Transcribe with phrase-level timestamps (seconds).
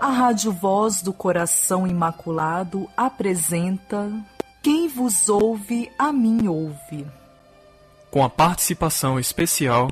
[0.00, 4.08] A Rádio Voz do Coração Imaculado apresenta
[4.62, 7.04] Quem vos ouve, a mim ouve.
[8.08, 9.90] Com a participação especial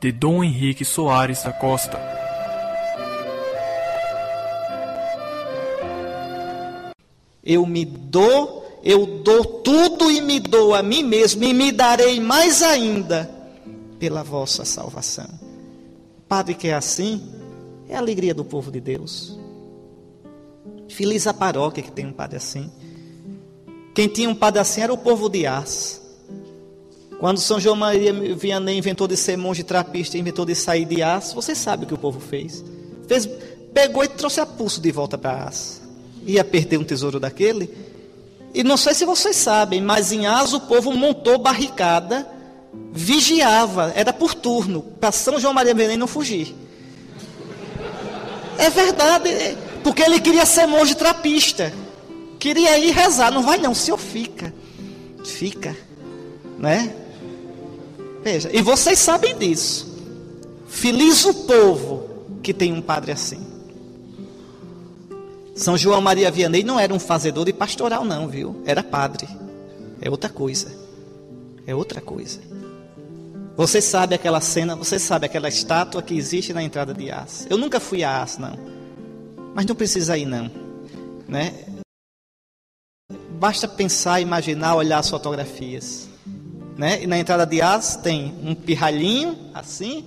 [0.00, 2.00] de Dom Henrique Soares da Costa.
[7.44, 12.18] Eu me dou, eu dou tudo e me dou a mim mesmo, e me darei
[12.18, 13.30] mais ainda
[14.00, 15.28] pela vossa salvação.
[16.28, 17.22] Padre que é assim,
[17.88, 19.43] é a alegria do povo de Deus.
[20.88, 22.70] Feliz a paróquia que tem um padre assim.
[23.94, 26.00] Quem tinha um padre assim era o povo de Ars.
[27.18, 31.32] Quando São João Maria Vianney inventou de ser monge trapista, inventou de sair de Ars,
[31.32, 32.64] você sabe o que o povo fez.
[33.06, 33.28] fez
[33.72, 35.84] pegou e trouxe a pulso de volta para Ars
[36.26, 37.70] ia perder um tesouro daquele.
[38.52, 42.26] E não sei se vocês sabem, mas em Asa o povo montou barricada,
[42.92, 46.54] vigiava, era por turno, para São João Maria Veném não fugir.
[48.56, 51.72] É verdade, é, porque ele queria ser monge trapista.
[52.40, 54.52] Queria ir rezar, não vai não, o senhor fica.
[55.24, 55.76] Fica,
[56.58, 56.94] né?
[58.22, 59.94] Veja, e vocês sabem disso.
[60.66, 62.08] Feliz o povo
[62.42, 63.46] que tem um padre assim.
[65.54, 68.60] São João Maria Vianney não era um fazedor de pastoral, não, viu?
[68.66, 69.28] Era padre.
[70.00, 70.72] É outra coisa.
[71.66, 72.40] É outra coisa.
[73.56, 77.46] Você sabe aquela cena, você sabe aquela estátua que existe na entrada de As.
[77.48, 78.73] Eu nunca fui a As, não.
[79.54, 80.50] Mas não precisa ir, não.
[81.28, 81.54] Né?
[83.38, 86.08] Basta pensar, imaginar, olhar as fotografias.
[86.76, 87.02] Né?
[87.02, 90.04] E na entrada de As tem um pirralhinho, assim,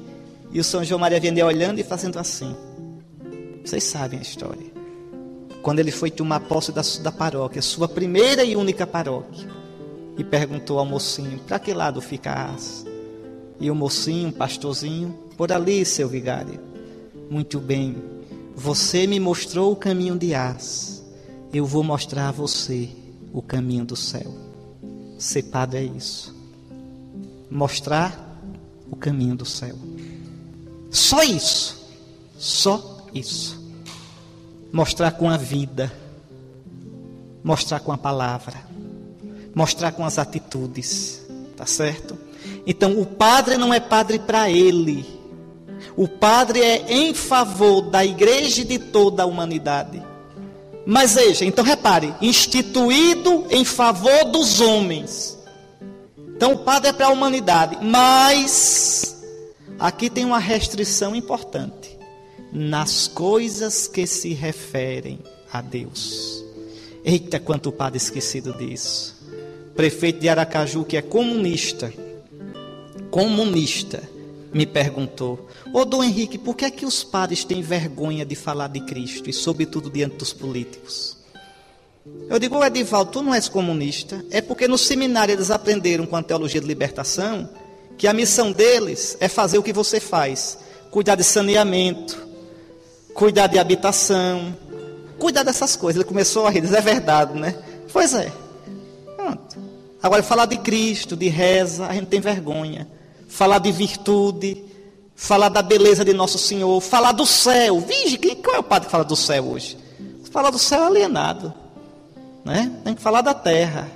[0.52, 2.56] e o São João Maria Vianney olhando e fazendo assim.
[3.64, 4.78] Vocês sabem a história
[5.68, 9.50] quando ele foi tomar posse da, da paróquia, sua primeira e única paróquia,
[10.18, 12.86] e perguntou ao mocinho: para que lado ficas?
[13.60, 16.58] E o mocinho, pastorzinho, por ali, seu vigário.
[17.30, 17.98] Muito bem,
[18.58, 21.02] você me mostrou o caminho de As,
[21.54, 22.90] eu vou mostrar a você
[23.32, 24.34] o caminho do céu.
[25.18, 26.36] Ser padre é isso.
[27.50, 28.42] Mostrar
[28.92, 29.76] o caminho do céu.
[30.92, 31.78] Só isso.
[32.38, 33.68] Só isso
[34.72, 35.92] mostrar com a vida,
[37.44, 38.56] mostrar com a palavra,
[39.56, 42.18] mostrar com as atitudes, tá certo?
[42.66, 45.17] Então, o padre não é padre para ele.
[45.98, 50.02] O padre é em favor da igreja e de toda a humanidade.
[50.86, 55.36] Mas veja, então repare, instituído em favor dos homens.
[56.36, 59.18] Então o padre é para a humanidade, mas
[59.80, 61.98] aqui tem uma restrição importante
[62.54, 65.20] nas coisas que se referem
[65.52, 66.46] a Deus.
[67.04, 69.18] Eita, quanto o padre esquecido disso.
[69.76, 71.92] Prefeito de Aracaju, que é comunista,
[73.10, 74.04] comunista,
[74.54, 78.68] me perguntou: Ô Dom Henrique, por que é que os padres têm vergonha de falar
[78.68, 81.18] de Cristo e, sobretudo, diante dos políticos?
[82.30, 84.24] Eu digo, Edivaldo, tu não és comunista.
[84.32, 87.50] É porque no seminário eles aprenderam com a teologia de libertação
[87.98, 90.58] que a missão deles é fazer o que você faz:
[90.92, 92.28] cuidar de saneamento,
[93.14, 94.56] cuidar de habitação,
[95.18, 96.02] cuidar dessas coisas.
[96.02, 97.56] Ele começou a rir, diz, é verdade, né?
[97.92, 98.32] Pois é.
[99.16, 99.58] Pronto.
[100.02, 102.88] Agora, falar de Cristo, de reza, a gente tem vergonha.
[103.28, 104.64] Falar de virtude,
[105.16, 107.80] falar da beleza de Nosso Senhor, falar do céu.
[107.80, 109.78] Vige, qual é o padre que fala do céu hoje?
[110.32, 111.54] Falar do céu é alienado.
[112.46, 112.80] Né?
[112.84, 113.90] Tem que falar da terra.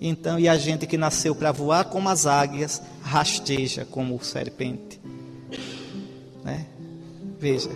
[0.00, 5.00] Então, e a gente que nasceu para voar como as águias, rasteja como serpente.
[6.44, 6.66] Né?
[7.38, 7.70] Veja.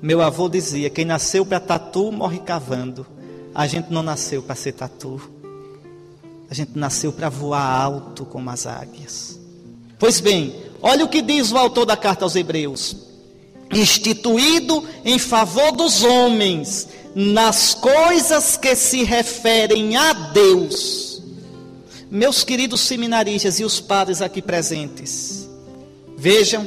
[0.00, 3.06] Meu avô dizia: quem nasceu para tatu morre cavando.
[3.54, 5.20] A gente não nasceu para ser tatu.
[6.50, 9.37] A gente nasceu para voar alto como as águias.
[9.98, 12.96] Pois bem, olha o que diz o autor da carta aos Hebreus:
[13.72, 21.22] instituído em favor dos homens, nas coisas que se referem a Deus.
[22.10, 25.48] Meus queridos seminaristas e os padres aqui presentes,
[26.16, 26.66] vejam,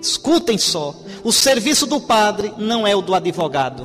[0.00, 0.94] escutem só.
[1.22, 3.84] O serviço do padre não é o do advogado,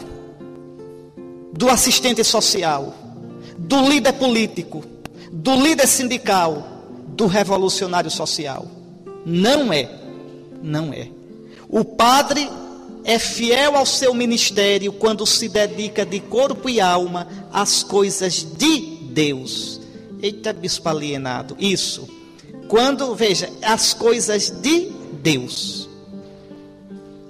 [1.53, 2.93] do assistente social,
[3.57, 4.83] do líder político,
[5.31, 6.65] do líder sindical,
[7.07, 8.65] do revolucionário social.
[9.25, 9.89] Não é.
[10.61, 11.09] Não é.
[11.67, 12.49] O padre
[13.03, 18.79] é fiel ao seu ministério quando se dedica de corpo e alma às coisas de
[19.11, 19.79] Deus.
[20.21, 21.55] Eita, bispo alienado.
[21.59, 22.07] Isso.
[22.67, 24.91] Quando, veja, as coisas de
[25.21, 25.89] Deus.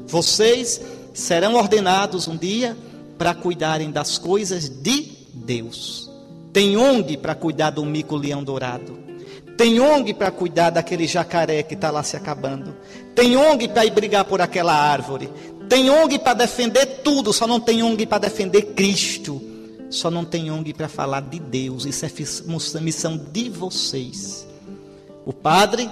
[0.07, 0.81] Vocês
[1.13, 2.75] serão ordenados um dia
[3.17, 6.09] para cuidarem das coisas de Deus.
[6.51, 8.97] Tem ONG para cuidar do mico-leão dourado.
[9.59, 12.77] Tem ONG para cuidar daquele jacaré que está lá se acabando.
[13.13, 15.29] Tem ONG para ir brigar por aquela árvore.
[15.67, 19.41] Tem ONG para defender tudo, só não tem ONG para defender Cristo.
[19.89, 21.85] Só não tem ONG para falar de Deus.
[21.85, 24.47] Isso é missão de vocês.
[25.25, 25.89] O padre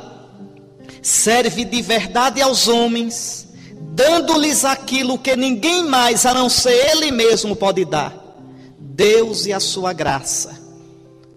[1.01, 3.49] serve de verdade aos homens,
[3.93, 8.15] dando-lhes aquilo que ninguém mais, a não ser Ele mesmo, pode dar:
[8.79, 10.57] Deus e a sua graça,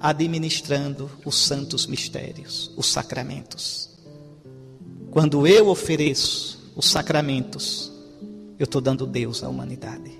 [0.00, 3.91] administrando os santos mistérios, os sacramentos.
[5.11, 7.93] Quando eu ofereço os sacramentos,
[8.58, 10.19] eu estou dando Deus à humanidade.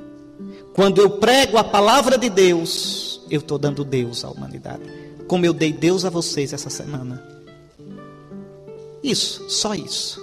[0.75, 4.83] Quando eu prego a palavra de Deus, eu estou dando Deus à humanidade.
[5.27, 7.23] Como eu dei Deus a vocês essa semana.
[9.03, 10.23] Isso, só isso.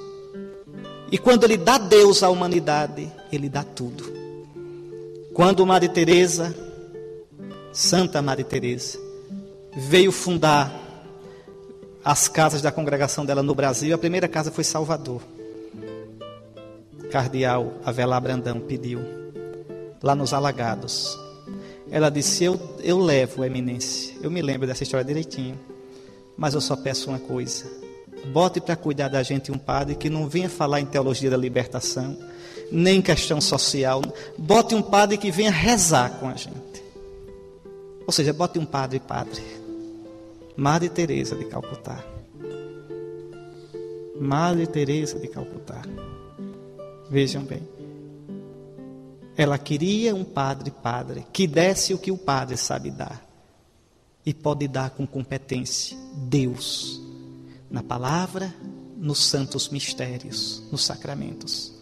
[1.12, 4.12] E quando ele dá Deus à humanidade, ele dá tudo.
[5.34, 6.56] Quando Maria Teresa,
[7.72, 9.00] Santa Maria Teresa,
[9.78, 10.74] veio fundar
[12.04, 15.22] as casas da congregação dela no Brasil, a primeira casa foi Salvador.
[17.12, 19.00] Cardeal Avelar Brandão pediu,
[20.02, 21.18] lá nos Alagados.
[21.92, 24.16] Ela disse: eu, eu levo, Eminência.
[24.22, 25.58] Eu me lembro dessa história direitinho.
[26.36, 27.66] Mas eu só peço uma coisa:
[28.34, 32.18] bote para cuidar da gente um padre que não venha falar em teologia da libertação,
[32.72, 34.02] nem em questão social.
[34.38, 36.84] Bote um padre que venha rezar com a gente.
[38.06, 39.67] Ou seja, bote um padre padre.
[40.58, 42.04] Madre Teresa de Calcutá.
[44.20, 45.82] Madre Teresa de Calcutá.
[47.10, 47.62] Vejam bem.
[49.38, 53.24] Ela queria um padre padre que desse o que o padre sabe dar.
[54.26, 55.96] E pode dar com competência.
[56.14, 57.02] Deus
[57.70, 58.54] na palavra,
[58.98, 61.74] nos santos mistérios, nos sacramentos.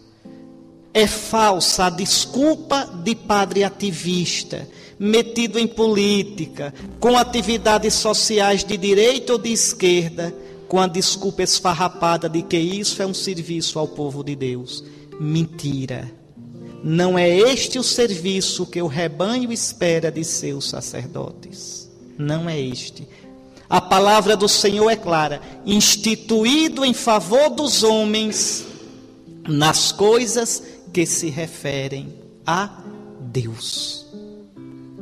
[0.94, 4.68] É falsa a desculpa de padre ativista,
[5.00, 10.34] metido em política, com atividades sociais de direita ou de esquerda,
[10.68, 14.84] com a desculpa esfarrapada de que isso é um serviço ao povo de Deus.
[15.20, 16.12] Mentira.
[16.84, 21.90] Não é este o serviço que o rebanho espera de seus sacerdotes.
[22.18, 23.08] Não é este.
[23.70, 28.66] A palavra do Senhor é clara: instituído em favor dos homens
[29.48, 30.62] nas coisas
[30.94, 32.14] que se referem
[32.46, 32.84] a
[33.20, 34.06] Deus.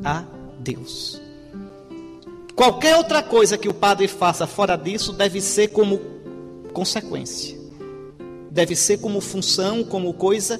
[0.04, 0.24] A
[0.60, 1.22] Deus.
[2.56, 6.00] Qualquer outra coisa que o padre faça fora disso deve ser como
[6.72, 7.58] consequência.
[8.52, 10.60] Deve ser como função, como coisa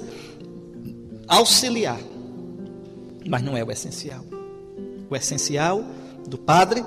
[1.28, 2.00] auxiliar.
[3.28, 4.24] Mas não é o essencial.
[5.10, 5.84] O essencial
[6.28, 6.84] do padre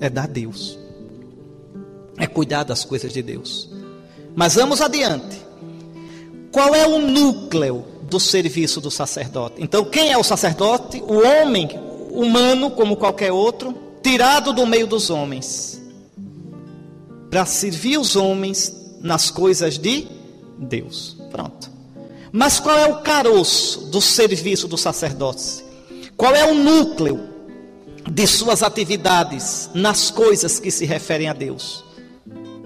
[0.00, 0.78] é dar Deus,
[2.18, 3.70] é cuidar das coisas de Deus.
[4.34, 5.40] Mas vamos adiante.
[6.50, 9.56] Qual é o núcleo do serviço do sacerdote?
[9.58, 11.02] Então, quem é o sacerdote?
[11.02, 11.68] O homem
[12.10, 15.80] humano, como qualquer outro, tirado do meio dos homens,
[17.28, 20.06] para servir os homens nas coisas de
[20.58, 21.16] Deus.
[21.30, 21.70] Pronto.
[22.30, 25.64] Mas qual é o caroço do serviço do sacerdote?
[26.16, 27.32] Qual é o núcleo
[28.10, 31.84] de suas atividades nas coisas que se referem a Deus.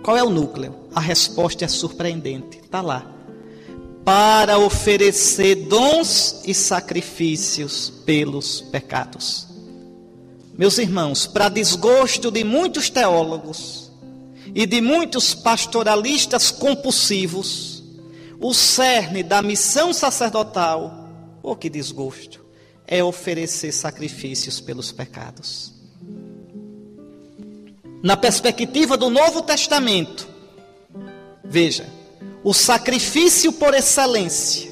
[0.02, 0.74] Qual é o núcleo?
[0.94, 2.58] A resposta é surpreendente.
[2.58, 3.15] Está lá.
[4.06, 9.48] Para oferecer dons e sacrifícios pelos pecados.
[10.56, 13.90] Meus irmãos, para desgosto de muitos teólogos
[14.54, 17.82] e de muitos pastoralistas compulsivos,
[18.38, 21.10] o cerne da missão sacerdotal,
[21.42, 22.46] oh que desgosto,
[22.86, 25.74] é oferecer sacrifícios pelos pecados.
[28.04, 30.28] Na perspectiva do Novo Testamento,
[31.42, 31.95] veja,
[32.46, 34.70] o sacrifício por excelência,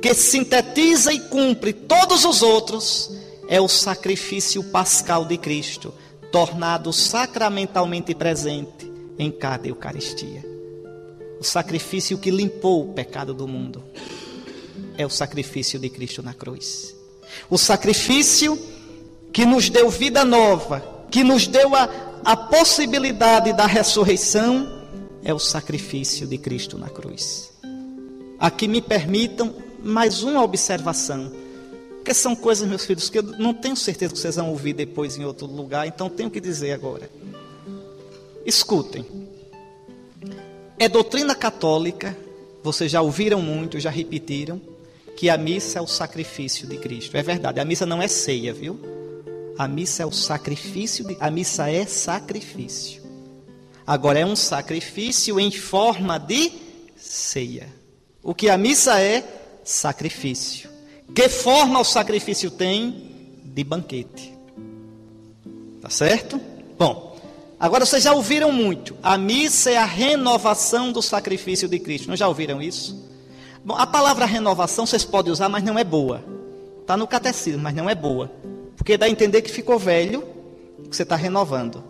[0.00, 3.10] que sintetiza e cumpre todos os outros,
[3.48, 5.92] é o sacrifício pascal de Cristo,
[6.30, 10.42] tornado sacramentalmente presente em cada Eucaristia.
[11.38, 13.84] O sacrifício que limpou o pecado do mundo
[14.96, 16.96] é o sacrifício de Cristo na cruz.
[17.50, 18.58] O sacrifício
[19.30, 21.90] que nos deu vida nova, que nos deu a,
[22.24, 24.81] a possibilidade da ressurreição,
[25.24, 27.52] é o sacrifício de Cristo na cruz.
[28.38, 31.30] Aqui me permitam mais uma observação,
[32.04, 35.16] que são coisas, meus filhos, que eu não tenho certeza que vocês vão ouvir depois
[35.16, 37.08] em outro lugar, então tenho que dizer agora.
[38.44, 39.04] Escutem.
[40.78, 42.16] É doutrina católica,
[42.62, 44.60] vocês já ouviram muito, já repetiram,
[45.16, 47.16] que a missa é o sacrifício de Cristo.
[47.16, 48.80] É verdade, a missa não é ceia, viu?
[49.56, 53.01] A missa é o sacrifício, de, a missa é sacrifício.
[53.86, 56.52] Agora é um sacrifício em forma de
[56.96, 57.68] ceia.
[58.22, 59.24] O que a missa é?
[59.64, 60.70] Sacrifício.
[61.14, 63.40] Que forma o sacrifício tem?
[63.44, 64.32] De banquete.
[65.80, 66.40] Tá certo?
[66.78, 67.18] Bom,
[67.58, 68.96] agora vocês já ouviram muito.
[69.02, 72.08] A missa é a renovação do sacrifício de Cristo.
[72.08, 73.10] Não já ouviram isso?
[73.64, 76.24] Bom, a palavra renovação vocês podem usar, mas não é boa.
[76.80, 78.30] Está no catecismo, mas não é boa.
[78.76, 80.24] Porque dá a entender que ficou velho,
[80.88, 81.82] que você está renovando.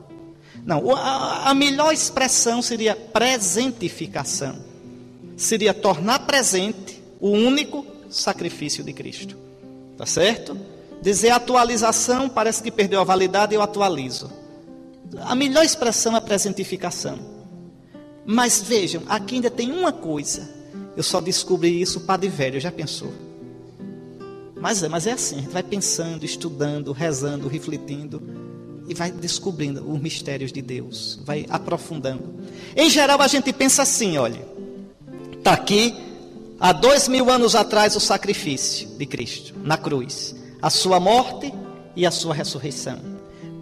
[0.65, 4.57] Não, a, a melhor expressão seria presentificação.
[5.37, 9.37] Seria tornar presente o único sacrifício de Cristo.
[9.97, 10.57] Tá certo?
[11.01, 14.31] Dizer atualização parece que perdeu a validade, eu atualizo.
[15.21, 17.19] A melhor expressão é presentificação.
[18.25, 20.49] Mas vejam, aqui ainda tem uma coisa.
[20.97, 23.13] Eu só descobri isso padre velho, já pensou?
[24.61, 28.52] Mas é, mas é assim, a gente vai pensando, estudando, rezando, refletindo
[28.93, 32.35] e vai descobrindo os mistérios de Deus, vai aprofundando.
[32.77, 34.47] Em geral, a gente pensa assim: olha,
[35.33, 35.95] está aqui
[36.61, 41.53] há dois mil anos atrás o sacrifício de Cristo na cruz, a sua morte
[41.97, 42.99] e a sua ressurreição.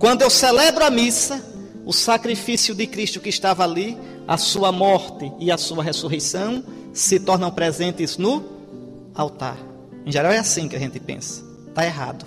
[0.01, 1.41] Quando eu celebro a missa,
[1.87, 3.97] o sacrifício de Cristo que estava ali,
[4.27, 8.43] a sua morte e a sua ressurreição se tornam presentes no
[9.15, 9.59] altar.
[10.05, 11.45] Em geral é assim que a gente pensa.
[11.69, 12.27] Está errado.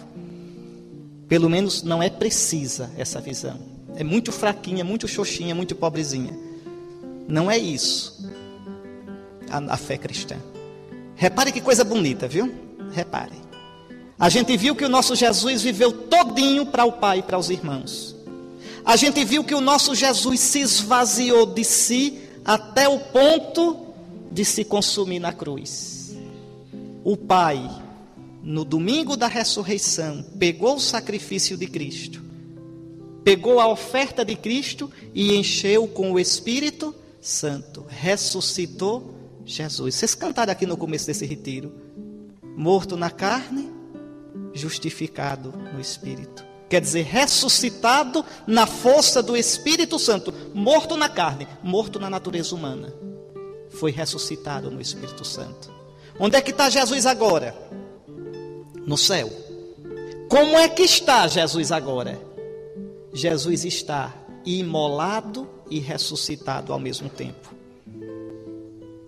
[1.27, 3.59] Pelo menos não é precisa essa visão.
[3.95, 6.33] É muito fraquinha, muito xoxinha, muito pobrezinha.
[7.27, 8.29] Não é isso
[9.49, 10.35] a, a fé cristã.
[11.15, 12.53] Repare que coisa bonita, viu?
[12.91, 13.43] Repare.
[14.19, 17.49] A gente viu que o nosso Jesus viveu todinho para o Pai e para os
[17.49, 18.15] irmãos.
[18.85, 23.87] A gente viu que o nosso Jesus se esvaziou de si até o ponto
[24.31, 26.15] de se consumir na cruz.
[27.03, 27.69] O Pai
[28.43, 32.21] no domingo da ressurreição, pegou o sacrifício de Cristo,
[33.23, 39.95] pegou a oferta de Cristo e encheu com o Espírito Santo, ressuscitou Jesus.
[39.95, 41.71] Vocês cantaram aqui no começo desse retiro:
[42.57, 43.71] morto na carne,
[44.53, 46.45] justificado no Espírito.
[46.69, 52.93] Quer dizer, ressuscitado na força do Espírito Santo, morto na carne, morto na natureza humana.
[53.69, 55.71] Foi ressuscitado no Espírito Santo.
[56.19, 57.55] Onde é que está Jesus agora?
[58.85, 59.29] No céu.
[60.27, 62.19] Como é que está Jesus agora?
[63.13, 64.13] Jesus está
[64.45, 67.53] imolado e ressuscitado ao mesmo tempo.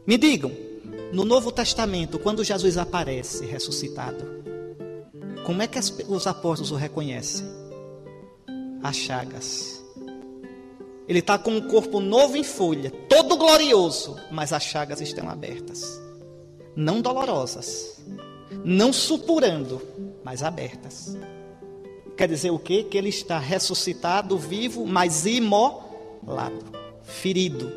[0.05, 0.51] Me digam,
[1.11, 4.23] no Novo Testamento, quando Jesus aparece ressuscitado,
[5.45, 7.45] como é que os apóstolos o reconhecem?
[8.83, 9.83] As chagas.
[11.07, 16.01] Ele está com um corpo novo em folha, todo glorioso, mas as chagas estão abertas.
[16.75, 18.01] Não dolorosas,
[18.63, 19.81] não supurando,
[20.23, 21.17] mas abertas.
[22.15, 22.83] Quer dizer o quê?
[22.83, 26.65] Que ele está ressuscitado, vivo, mas imolado,
[27.03, 27.71] ferido.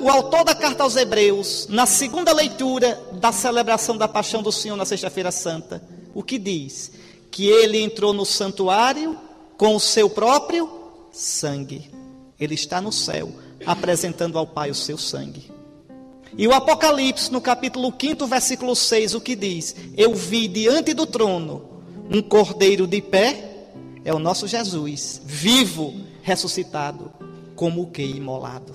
[0.00, 4.74] O autor da carta aos Hebreus, na segunda leitura da celebração da paixão do Senhor
[4.74, 6.92] na Sexta-feira Santa, o que diz?
[7.30, 9.18] Que ele entrou no santuário
[9.58, 10.68] com o seu próprio
[11.12, 11.90] sangue.
[12.40, 13.30] Ele está no céu,
[13.66, 15.50] apresentando ao Pai o seu sangue.
[16.38, 19.74] E o Apocalipse, no capítulo 5, versículo 6, o que diz?
[19.96, 21.62] Eu vi diante do trono
[22.10, 23.68] um cordeiro de pé,
[24.04, 27.10] é o nosso Jesus, vivo, ressuscitado,
[27.54, 28.74] como o que imolado.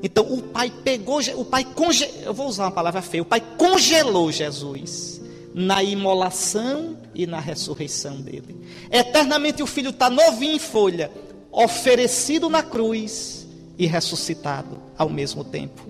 [0.00, 3.42] Então o pai pegou, o pai congelou, eu vou usar uma palavra feia, o pai
[3.58, 5.20] congelou Jesus
[5.52, 8.56] na imolação e na ressurreição dele.
[8.88, 11.10] Eternamente o filho está novinho em folha,
[11.50, 13.37] oferecido na cruz
[13.78, 15.86] e ressuscitado ao mesmo tempo.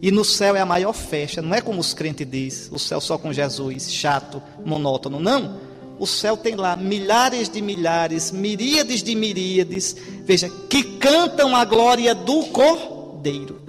[0.00, 3.00] E no céu é a maior festa, não é como os crentes dizem, o céu
[3.00, 5.18] só com Jesus, chato, monótono.
[5.18, 5.58] Não.
[5.98, 12.14] O céu tem lá milhares de milhares, miríades de miríades, veja, que cantam a glória
[12.14, 13.60] do Cordeiro.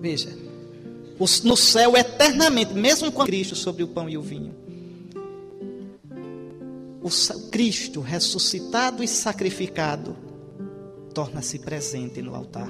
[0.00, 0.36] Veja,
[1.44, 4.52] no céu eternamente, mesmo com Cristo sobre o pão e o vinho.
[7.00, 7.10] O
[7.50, 10.16] Cristo ressuscitado e sacrificado
[11.14, 12.68] torna-se presente no altar.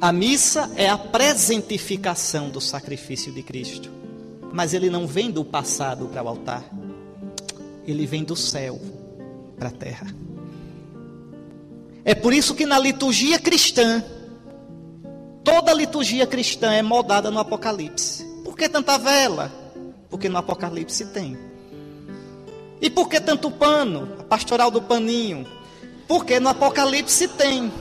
[0.00, 3.90] A missa é a presentificação do sacrifício de Cristo.
[4.52, 6.64] Mas ele não vem do passado para o altar.
[7.86, 8.80] Ele vem do céu
[9.58, 10.06] para a terra.
[12.04, 14.04] É por isso que na liturgia cristã,
[15.42, 18.24] toda liturgia cristã é moldada no Apocalipse.
[18.44, 19.50] Por que tanta vela?
[20.08, 21.36] Porque no Apocalipse tem.
[22.80, 24.16] E por que tanto pano?
[24.20, 25.46] A pastoral do paninho.
[26.06, 27.72] Porque no Apocalipse tem.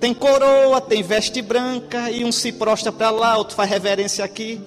[0.00, 4.60] Tem coroa, tem veste branca, e um se prostra para lá, outro faz reverência aqui.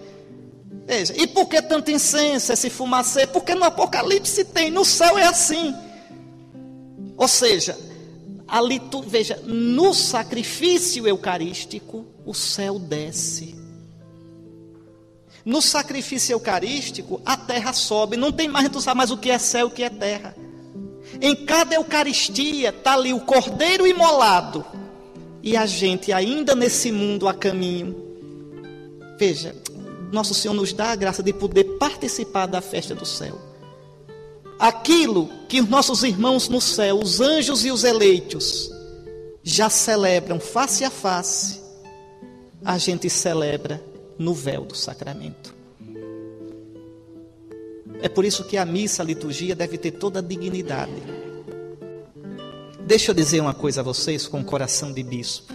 [0.86, 3.26] Veja, e por que tanto incenso, esse fumacê?
[3.26, 5.76] Porque no Apocalipse tem, no céu é assim.
[7.18, 7.78] Ou seja,
[8.48, 13.56] ali tu, veja, no sacrifício eucarístico, o céu desce.
[15.44, 18.18] No sacrifício eucarístico, a terra sobe.
[18.18, 20.36] Não tem mais, tu sabe mais o que é céu e o que é terra.
[21.22, 24.66] Em cada Eucaristia está ali o cordeiro imolado
[25.42, 27.96] e a gente ainda nesse mundo a caminho.
[29.18, 29.56] Veja,
[30.12, 33.40] nosso Senhor nos dá a graça de poder participar da festa do céu.
[34.60, 38.72] Aquilo que os nossos irmãos no céu, os anjos e os eleitos,
[39.44, 41.62] já celebram face a face,
[42.64, 43.84] a gente celebra
[44.18, 45.55] no véu do sacramento.
[48.06, 50.92] É por isso que a missa, a liturgia, deve ter toda a dignidade.
[52.86, 55.52] Deixa eu dizer uma coisa a vocês com o coração de bispo.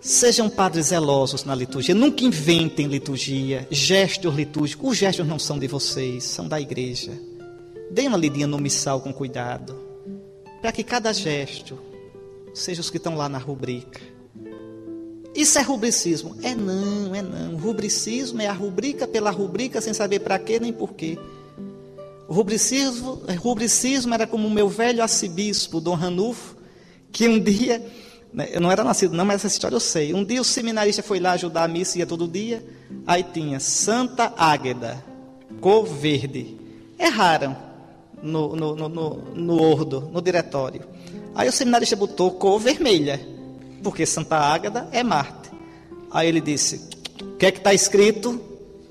[0.00, 4.88] Sejam padres zelosos na liturgia, nunca inventem liturgia, gestos litúrgicos.
[4.88, 7.12] Os gestos não são de vocês, são da igreja.
[7.90, 9.78] Deem uma lidinha no missal com cuidado,
[10.62, 11.78] para que cada gesto
[12.54, 14.00] seja os que estão lá na rubrica.
[15.34, 16.36] Isso é rubricismo?
[16.42, 17.56] É não, é não.
[17.56, 21.18] Rubricismo é a rubrica pela rubrica sem saber para quê nem por quê.
[22.28, 26.56] O rubricismo, rubricismo era como o meu velho arcebispo, Dom Ranulfo,
[27.10, 27.84] que um dia
[28.32, 30.14] né, eu não era nascido, não, mas essa história eu sei.
[30.14, 32.64] Um dia o seminarista foi lá ajudar a missa, ia todo dia.
[33.06, 35.04] Aí tinha Santa Águeda,
[35.60, 36.56] cor verde.
[36.98, 37.56] Erraram
[38.22, 40.82] no, no, no, no, no ordo, no diretório.
[41.34, 43.20] Aí o seminarista botou cor vermelha,
[43.82, 45.50] porque Santa Águeda é Marte.
[46.10, 46.80] Aí ele disse:
[47.20, 48.40] O que é que está escrito?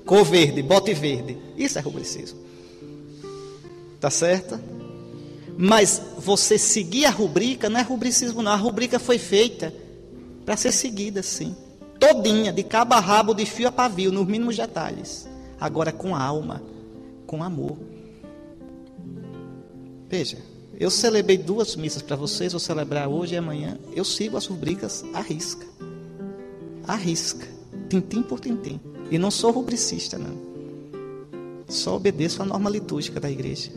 [0.04, 1.38] Cor verde, bote verde.
[1.56, 2.40] Isso é rubricismo.
[4.00, 4.58] Tá certo?
[5.56, 8.52] Mas você seguir a rubrica não é rubricismo, não.
[8.52, 9.72] A rubrica foi feita
[10.44, 11.54] para ser seguida, sim.
[12.00, 15.28] Todinha, de cabo a rabo, de fio a pavio, nos mínimos detalhes.
[15.60, 16.60] Agora com alma,
[17.26, 17.78] com amor.
[20.08, 20.38] Veja,
[20.78, 23.78] eu celebrei duas missas para vocês, vou celebrar hoje e amanhã.
[23.94, 25.66] Eu sigo as rubricas à risca.
[26.86, 27.46] À risca.
[27.88, 28.80] Tintim por tintim.
[29.10, 30.52] E não sou rubricista, não.
[31.68, 33.70] Só obedeço a norma litúrgica da igreja.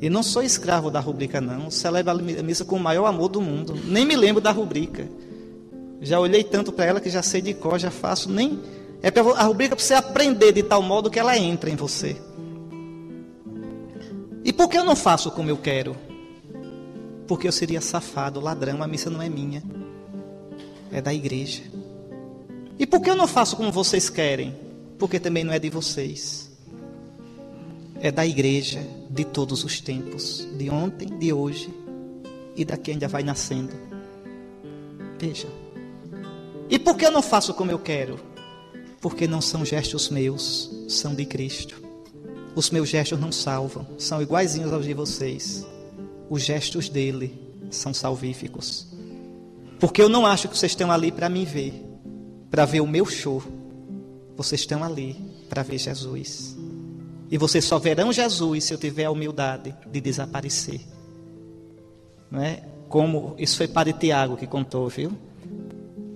[0.00, 1.70] E não sou escravo da rubrica, não.
[1.70, 3.74] Celebro a missa com o maior amor do mundo.
[3.84, 5.08] Nem me lembro da rubrica.
[6.00, 8.30] Já olhei tanto para ela que já sei de cor, já faço.
[8.30, 8.60] Nem
[9.02, 12.16] é pra, a rubrica para você aprender de tal modo que ela entra em você.
[14.44, 15.96] E por que eu não faço como eu quero?
[17.26, 18.82] Porque eu seria safado, ladrão.
[18.82, 19.62] A missa não é minha,
[20.92, 21.62] é da igreja.
[22.78, 24.54] E por que eu não faço como vocês querem?
[24.98, 26.54] Porque também não é de vocês
[28.04, 31.72] é da igreja de todos os tempos, de ontem, de hoje
[32.54, 33.72] e daqui ainda vai nascendo.
[35.18, 35.48] Veja.
[36.68, 38.20] E por que eu não faço como eu quero?
[39.00, 41.80] Porque não são gestos meus, são de Cristo.
[42.54, 45.66] Os meus gestos não salvam, são iguaizinhos aos de vocês.
[46.30, 47.38] Os gestos dele
[47.70, 48.86] são salvíficos.
[49.80, 51.74] Porque eu não acho que vocês estão ali para me ver,
[52.50, 53.42] para ver o meu show.
[54.36, 55.16] Vocês estão ali
[55.48, 56.56] para ver Jesus.
[57.30, 60.80] E vocês só verão Jesus se eu tiver a humildade de desaparecer.
[62.30, 62.62] Não é?
[62.88, 65.12] Como isso foi Padre Tiago que contou, viu?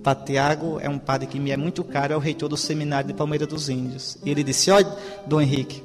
[0.01, 3.07] Padre Tiago é um padre que me é muito caro, é o reitor do seminário
[3.09, 4.17] de Palmeira dos Índios.
[4.23, 4.87] E ele disse: Olha,
[5.27, 5.83] Dom Henrique,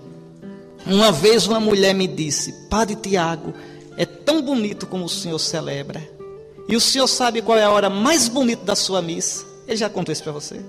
[0.87, 3.55] uma vez uma mulher me disse: Padre Tiago,
[3.97, 6.03] é tão bonito como o senhor celebra.
[6.69, 9.45] E o senhor sabe qual é a hora mais bonita da sua missa?
[9.67, 10.61] Ele já contou isso para você?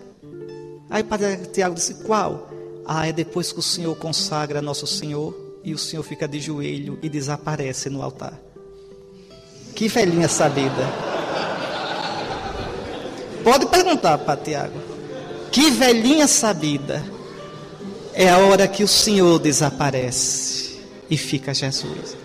[0.90, 2.50] Aí o Padre Tiago disse: Qual?
[2.86, 7.00] Ah, é depois que o Senhor consagra Nosso Senhor e o Senhor fica de joelho
[7.02, 8.40] e desaparece no altar.
[9.74, 10.88] Que velhinha sabida.
[13.44, 14.80] Pode perguntar para Tiago.
[15.52, 17.04] Que velhinha sabida.
[18.18, 22.16] É a hora que o Senhor desaparece e fica Jesus.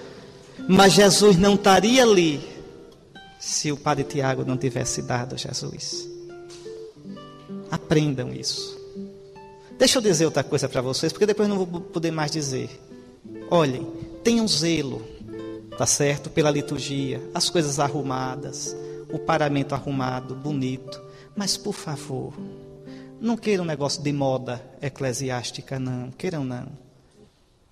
[0.68, 2.40] Mas Jesus não estaria ali
[3.40, 6.08] se o Padre Tiago não tivesse dado Jesus.
[7.68, 8.78] Aprendam isso.
[9.76, 12.70] Deixa eu dizer outra coisa para vocês, porque depois não vou poder mais dizer.
[13.50, 13.84] Olhem,
[14.22, 15.02] tenham zelo,
[15.76, 16.30] tá certo?
[16.30, 18.76] Pela liturgia, as coisas arrumadas,
[19.12, 21.02] o paramento arrumado, bonito.
[21.34, 22.32] Mas, por favor,
[23.20, 26.10] não queiram um negócio de moda eclesiástica, não.
[26.10, 26.66] Queiram, não.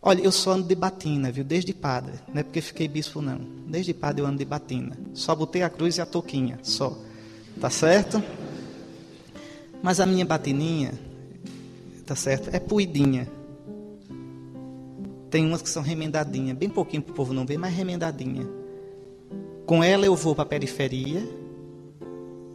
[0.01, 1.43] Olha, eu só ando de batina, viu?
[1.43, 2.15] Desde padre.
[2.29, 3.41] Não é porque fiquei bispo, não.
[3.67, 4.97] Desde padre eu ando de batina.
[5.15, 6.97] Só botei a cruz e a touquinha, só.
[7.61, 8.23] Tá certo?
[9.83, 10.93] Mas a minha batininha,
[12.07, 12.51] tá certo?
[12.53, 13.29] É puidinha.
[15.31, 18.47] Tem umas que são remendadinha, bem pouquinho para o povo não ver, mas remendadinha.
[19.67, 21.23] Com ela eu vou para a periferia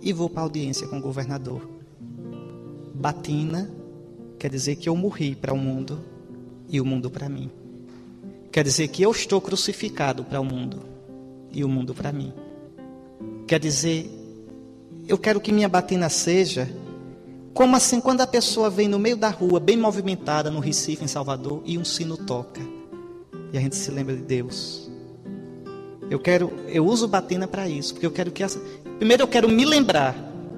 [0.01, 1.73] e vou para audiência com o governador.
[2.93, 3.69] Batina
[4.38, 5.99] quer dizer que eu morri para o mundo
[6.69, 7.49] e o mundo para mim.
[8.51, 10.82] Quer dizer que eu estou crucificado para o mundo
[11.51, 12.34] e o mundo para mim.
[13.47, 14.10] Quer dizer,
[15.08, 16.69] eu quero que minha batina seja
[17.53, 21.08] como assim, quando a pessoa vem no meio da rua, bem movimentada, no Recife, em
[21.08, 22.62] Salvador, e um sino toca,
[23.51, 24.89] e a gente se lembra de Deus.
[26.10, 28.60] Eu quero, eu uso batina para isso, porque eu quero que essa,
[28.97, 30.15] Primeiro eu quero me lembrar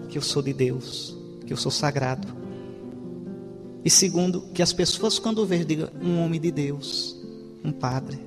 [0.07, 2.27] que eu sou de Deus, que eu sou sagrado.
[3.84, 7.15] E segundo, que as pessoas quando vejam digam um homem de Deus,
[7.63, 8.19] um padre.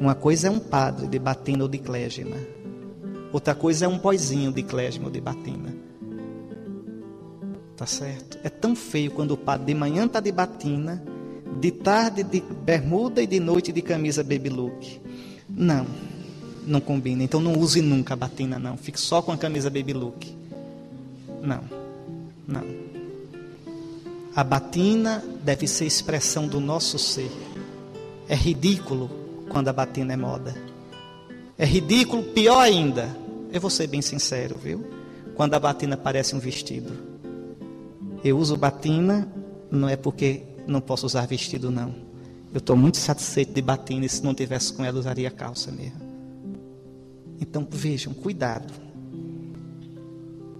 [0.00, 2.36] Uma coisa é um padre de batina ou de clégima.
[3.32, 5.74] Outra coisa é um boizinho de clésima ou de batina.
[7.76, 8.38] Tá certo?
[8.42, 11.02] É tão feio quando o padre de manhã está de batina,
[11.60, 15.00] de tarde de bermuda e de noite de camisa baby look.
[15.48, 15.86] Não,
[16.66, 17.22] não combina.
[17.22, 18.76] Então não use nunca a batina, não.
[18.76, 20.34] Fique só com a camisa baby look.
[21.42, 21.60] Não,
[22.48, 22.64] não.
[24.34, 27.30] A batina deve ser expressão do nosso ser.
[28.26, 29.10] É ridículo
[29.50, 30.56] quando a batina é moda.
[31.58, 33.14] É ridículo, pior ainda.
[33.52, 34.84] Eu vou ser bem sincero, viu?
[35.34, 36.92] Quando a batina parece um vestido.
[38.24, 39.30] Eu uso batina,
[39.70, 41.94] não é porque não posso usar vestido, não.
[42.52, 46.00] Eu estou muito satisfeito de batina e se não tivesse com ela, usaria calça mesmo.
[47.40, 48.72] Então vejam, cuidado.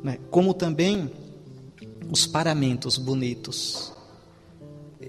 [0.03, 0.19] Né?
[0.31, 1.11] Como também
[2.11, 3.93] os paramentos bonitos.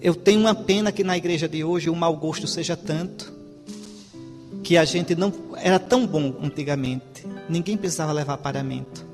[0.01, 3.33] Eu tenho uma pena que na igreja de hoje o mau gosto seja tanto
[4.63, 7.25] que a gente não era tão bom antigamente.
[7.49, 9.05] Ninguém precisava levar paramento.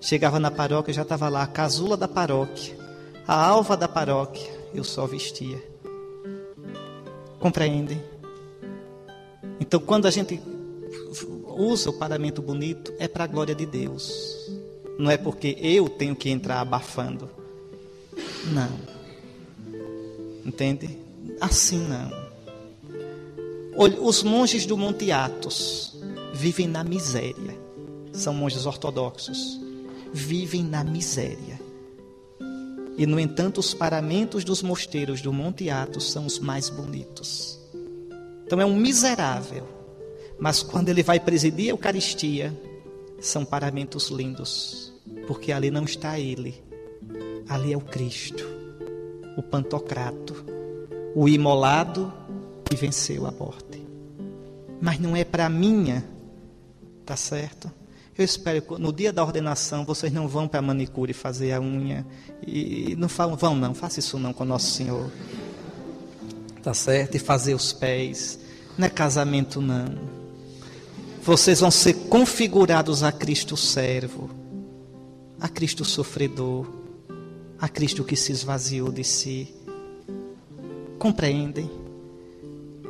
[0.00, 2.74] Chegava na paróquia, já estava lá a casula da paróquia,
[3.26, 5.62] a alva da paróquia, eu só vestia.
[7.38, 8.02] Compreendem?
[9.58, 10.40] Então, quando a gente
[11.46, 14.39] usa o paramento bonito, é para a glória de Deus.
[15.00, 17.30] Não é porque eu tenho que entrar abafando.
[18.52, 18.68] Não.
[20.44, 20.98] Entende?
[21.40, 22.10] Assim não.
[24.04, 25.96] Os monges do Monte Atos
[26.34, 27.58] vivem na miséria.
[28.12, 29.58] São monges ortodoxos.
[30.12, 31.58] Vivem na miséria.
[32.98, 37.58] E, no entanto, os paramentos dos mosteiros do Monte Atos são os mais bonitos.
[38.44, 39.66] Então é um miserável.
[40.38, 42.54] Mas quando ele vai presidir a Eucaristia,
[43.18, 44.89] são paramentos lindos.
[45.30, 46.60] Porque ali não está ele.
[47.48, 48.44] Ali é o Cristo,
[49.36, 50.44] o Pantocrato,
[51.14, 52.12] o imolado
[52.64, 53.80] que venceu a morte.
[54.80, 56.04] Mas não é para minha,
[57.06, 57.70] tá certo?
[58.18, 61.60] Eu espero que no dia da ordenação vocês não vão para a manicure fazer a
[61.60, 62.04] unha
[62.44, 65.12] e não falam, vão não, faça isso não com Nosso Senhor.
[66.60, 67.14] Tá certo?
[67.14, 68.36] E fazer os pés.
[68.76, 69.94] Não é casamento não.
[71.22, 74.39] Vocês vão ser configurados a Cristo servo,
[75.40, 76.66] a Cristo sofredor,
[77.58, 79.54] a Cristo que se esvaziou de si.
[80.98, 81.70] Compreendem?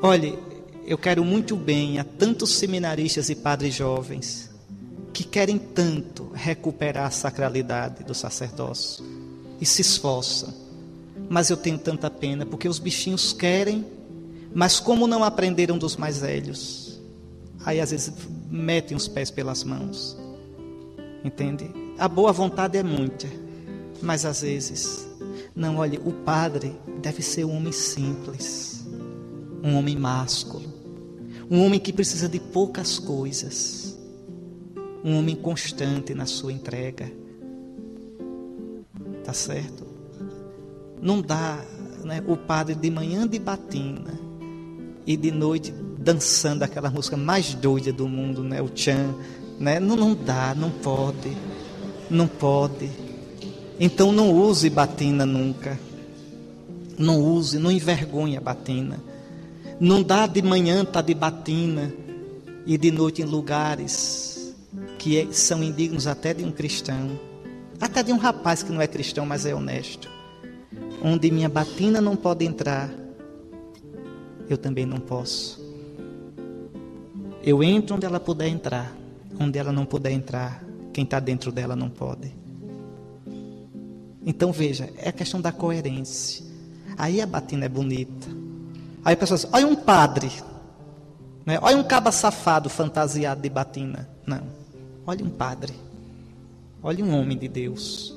[0.03, 0.37] Olhe,
[0.85, 4.51] eu quero muito bem a tantos seminaristas e padres jovens
[5.13, 9.05] que querem tanto recuperar a sacralidade do sacerdócio
[9.61, 10.53] e se esforçam.
[11.29, 13.87] Mas eu tenho tanta pena porque os bichinhos querem,
[14.53, 17.01] mas como não aprenderam dos mais velhos,
[17.65, 18.13] aí às vezes
[18.51, 20.17] metem os pés pelas mãos.
[21.25, 21.80] Entende?
[22.01, 23.29] A boa vontade é muita,
[24.03, 25.07] mas às vezes,
[25.55, 28.71] não, olhe, o padre deve ser um homem simples
[29.63, 30.65] um homem másculo,
[31.51, 33.99] um homem que precisa de poucas coisas,
[35.05, 37.11] um homem constante na sua entrega.
[39.25, 39.87] Tá certo?
[41.01, 41.63] Não dá,
[42.05, 44.19] né, o padre de manhã de batina
[45.07, 49.15] e de noite dançando aquela música mais doida do mundo, né, o chan,
[49.59, 49.79] né?
[49.79, 51.37] Não, não dá, não pode.
[52.11, 52.90] Não pode.
[53.79, 55.79] Então não use batina nunca.
[56.99, 59.01] Não use, não envergonhe a batina.
[59.79, 61.94] Não dá de manhã tá de batina
[62.66, 64.55] e de noite em lugares
[64.99, 67.18] que é, são indignos até de um cristão,
[67.81, 70.11] até de um rapaz que não é cristão, mas é honesto.
[71.03, 72.90] Onde minha batina não pode entrar,
[74.49, 75.59] eu também não posso.
[77.42, 78.94] Eu entro onde ela puder entrar,
[79.40, 82.33] onde ela não puder entrar, quem está dentro dela não pode.
[84.24, 86.44] Então veja, é a questão da coerência.
[86.96, 88.29] Aí a batina é bonita.
[89.05, 90.31] Aí pessoas, olha um padre,
[91.46, 91.59] né?
[91.62, 94.09] olha um caba safado fantasiado de batina.
[94.26, 94.42] Não,
[95.07, 95.74] olha um padre,
[96.83, 98.14] olha um homem de Deus.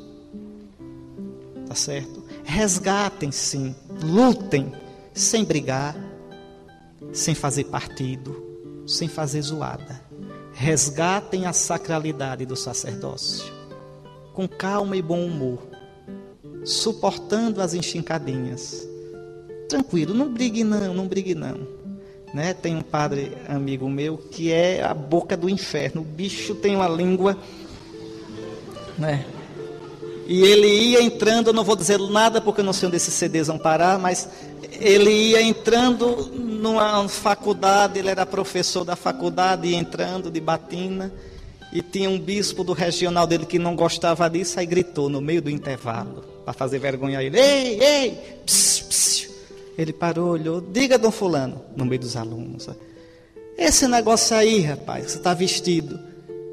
[1.65, 2.23] Tá certo?
[2.43, 4.71] Resgatem sim, lutem,
[5.13, 5.95] sem brigar,
[7.13, 10.02] sem fazer partido, sem fazer zoada.
[10.53, 13.51] Resgatem a sacralidade do sacerdócio,
[14.33, 15.59] com calma e bom humor,
[16.63, 18.87] suportando as enxincadinhas
[19.73, 21.67] tranquilo, não brigue não, não brigue não.
[22.33, 22.53] Né?
[22.53, 26.01] Tem um padre amigo meu que é a boca do inferno.
[26.01, 27.37] O bicho tem uma língua,
[28.97, 29.25] né?
[30.25, 33.13] E ele ia entrando, eu não vou dizer nada porque eu não sei onde esses
[33.13, 34.29] CDs vão parar, mas
[34.79, 41.11] ele ia entrando numa faculdade, ele era professor da faculdade, ia entrando de batina,
[41.73, 45.41] E tinha um bispo do regional dele que não gostava disso, aí gritou no meio
[45.41, 48.11] do intervalo, para fazer vergonha a ele: Ei, ei,
[48.45, 49.31] psiu, psiu.
[49.75, 52.69] Ele parou, olhou: Diga, dom Fulano, no meio dos alunos.
[53.57, 55.99] Esse negócio aí, rapaz, você está vestido.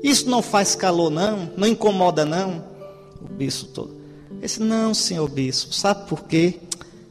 [0.03, 1.51] Isso não faz calor, não?
[1.55, 2.70] Não incomoda, não?
[3.21, 3.95] O bispo todo.
[4.43, 5.73] Esse não, senhor bispo.
[5.73, 6.61] Sabe por quê?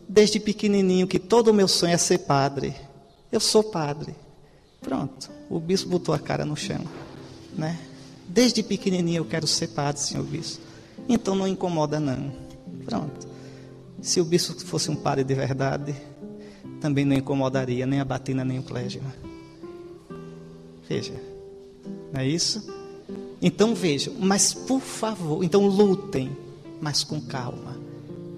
[0.07, 2.75] Desde pequenininho que todo o meu sonho é ser padre.
[3.31, 4.15] Eu sou padre.
[4.81, 5.29] Pronto.
[5.49, 6.83] O bispo botou a cara no chão,
[7.55, 7.77] né?
[8.27, 10.63] Desde pequenininho eu quero ser padre, senhor bispo.
[11.07, 12.31] Então não incomoda não.
[12.85, 13.27] Pronto.
[14.01, 15.95] Se o bispo fosse um padre de verdade,
[16.79, 19.13] também não incomodaria nem a batina nem o clésima.
[20.87, 21.13] Veja,
[22.13, 22.78] não é isso?
[23.41, 26.35] Então vejam, mas por favor, então lutem,
[26.81, 27.77] mas com calma.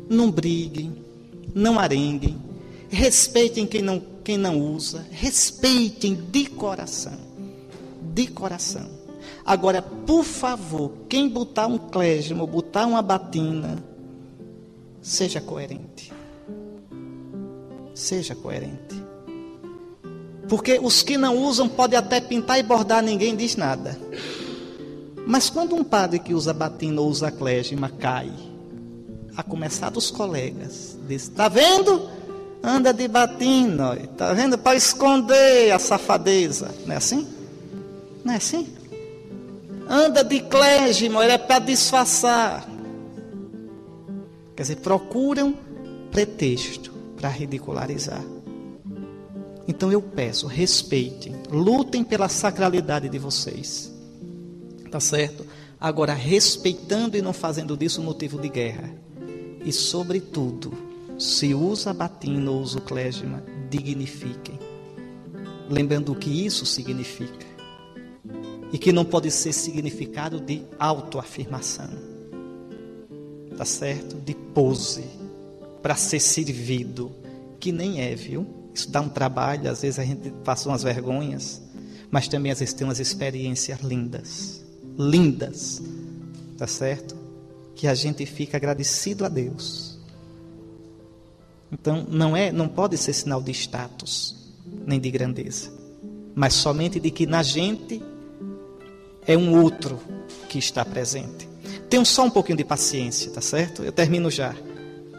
[0.09, 0.95] Não briguem,
[1.55, 2.37] não arenguem,
[2.89, 7.17] respeitem quem não, quem não usa, respeitem de coração.
[8.13, 8.89] De coração.
[9.45, 13.83] Agora, por favor, quem botar um clésimo, botar uma batina,
[15.01, 16.13] seja coerente.
[17.95, 19.01] Seja coerente.
[20.47, 23.97] Porque os que não usam podem até pintar e bordar, ninguém diz nada.
[25.31, 28.29] Mas quando um padre que usa batina ou usa clésima cai,
[29.37, 32.09] a começar dos colegas, diz: Está vendo?
[32.61, 34.57] Anda de batina, está vendo?
[34.57, 36.75] Para esconder a safadeza.
[36.85, 37.25] Não é assim?
[38.25, 38.67] Não é assim?
[39.87, 42.67] Anda de clésima, é para disfarçar.
[44.53, 45.55] Quer dizer, procuram
[46.11, 48.21] pretexto para ridicularizar.
[49.65, 54.00] Então eu peço, respeitem, lutem pela sacralidade de vocês.
[54.91, 55.45] Tá certo?
[55.79, 58.93] Agora, respeitando e não fazendo disso motivo de guerra.
[59.63, 60.73] E, sobretudo,
[61.17, 64.59] se usa batina ou usa clésima, dignifiquem.
[65.69, 67.45] Lembrando o que isso significa.
[68.71, 71.89] E que não pode ser significado de autoafirmação.
[73.57, 74.17] Tá certo?
[74.17, 75.05] De pose.
[75.81, 77.11] Para ser servido.
[77.59, 78.61] Que nem é, viu?
[78.73, 81.61] Isso dá um trabalho, às vezes a gente passa umas vergonhas,
[82.09, 84.60] mas também às vezes tem umas experiências lindas,
[84.97, 85.81] lindas,
[86.57, 87.15] tá certo?
[87.75, 89.97] Que a gente fica agradecido a Deus.
[91.71, 94.35] Então não é, não pode ser sinal de status
[94.85, 95.71] nem de grandeza,
[96.35, 98.01] mas somente de que na gente
[99.25, 99.99] é um outro
[100.49, 101.47] que está presente.
[101.89, 103.83] Tenham só um pouquinho de paciência, tá certo?
[103.83, 104.55] Eu termino já.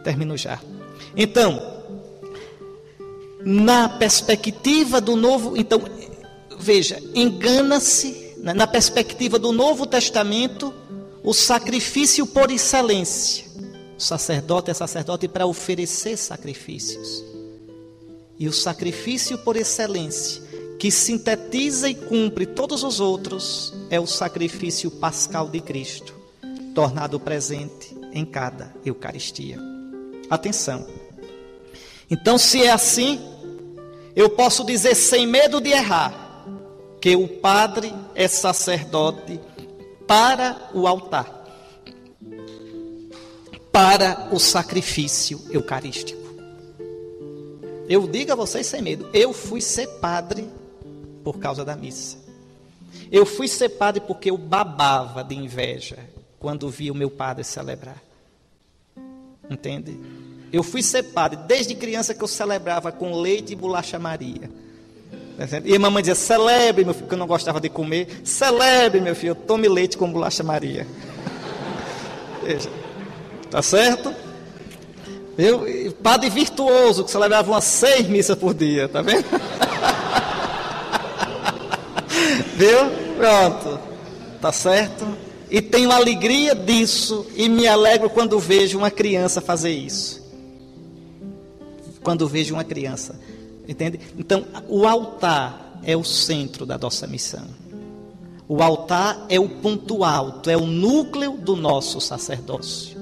[0.03, 0.61] Termino já.
[1.17, 1.61] Então,
[3.45, 5.83] na perspectiva do novo, então,
[6.59, 10.75] veja, engana-se, na perspectiva do Novo Testamento,
[11.23, 13.45] o sacrifício por excelência.
[13.97, 17.25] O sacerdote é sacerdote para oferecer sacrifícios.
[18.37, 20.43] E o sacrifício por excelência,
[20.77, 26.13] que sintetiza e cumpre todos os outros, é o sacrifício pascal de Cristo,
[26.75, 29.61] tornado presente em cada Eucaristia.
[30.29, 30.85] Atenção.
[32.11, 33.21] Então, se é assim,
[34.17, 36.22] eu posso dizer sem medo de errar
[37.03, 39.41] que o padre é sacerdote
[40.07, 41.45] para o altar,
[43.73, 46.23] para o sacrifício eucarístico.
[47.89, 50.49] Eu digo a vocês sem medo, eu fui ser padre
[51.25, 52.19] por causa da missa.
[53.11, 55.99] Eu fui ser padre porque eu babava de inveja
[56.39, 58.01] quando via o meu padre celebrar.
[59.51, 59.99] Entende?
[60.53, 64.49] Eu fui ser padre desde criança que eu celebrava com leite e bolacha Maria.
[65.65, 68.21] E a mamãe dizia: celebre, meu filho, que eu não gostava de comer.
[68.25, 70.87] Celebre, meu filho, tome leite com bolacha Maria.
[72.43, 72.69] Veja,
[73.51, 74.15] tá certo?
[75.39, 75.67] Eu,
[76.03, 79.25] padre virtuoso, que celebrava umas seis missas por dia, tá vendo?
[82.55, 82.79] Viu?
[83.17, 83.81] Pronto.
[84.41, 85.07] Tá certo?
[85.51, 90.23] E tenho alegria disso e me alegro quando vejo uma criança fazer isso
[92.03, 93.19] quando vejo uma criança.
[93.73, 93.99] Entende?
[94.19, 97.47] Então, o altar é o centro da nossa missão.
[98.47, 103.01] O altar é o ponto alto, é o núcleo do nosso sacerdócio.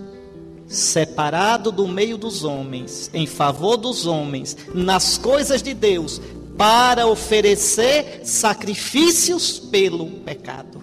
[0.68, 6.20] Separado do meio dos homens, em favor dos homens, nas coisas de Deus,
[6.56, 10.80] para oferecer sacrifícios pelo pecado.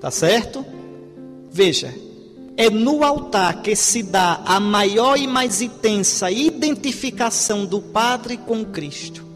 [0.00, 0.64] Tá certo?
[1.50, 1.92] Veja,
[2.62, 8.64] é no altar que se dá a maior e mais intensa identificação do Padre com
[8.64, 9.26] Cristo.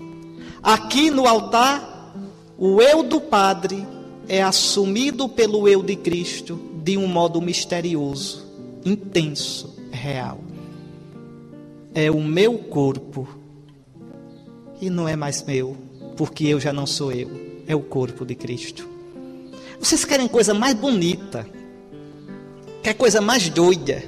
[0.62, 2.14] Aqui no altar,
[2.56, 3.84] o eu do Padre
[4.28, 8.46] é assumido pelo eu de Cristo de um modo misterioso,
[8.84, 10.38] intenso, real.
[11.92, 13.26] É o meu corpo
[14.80, 15.76] e não é mais meu,
[16.16, 17.28] porque eu já não sou eu,
[17.66, 18.88] é o corpo de Cristo.
[19.80, 21.44] Vocês querem coisa mais bonita,
[22.86, 24.00] quer coisa mais doida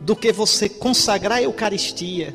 [0.00, 2.34] do que você consagrar a Eucaristia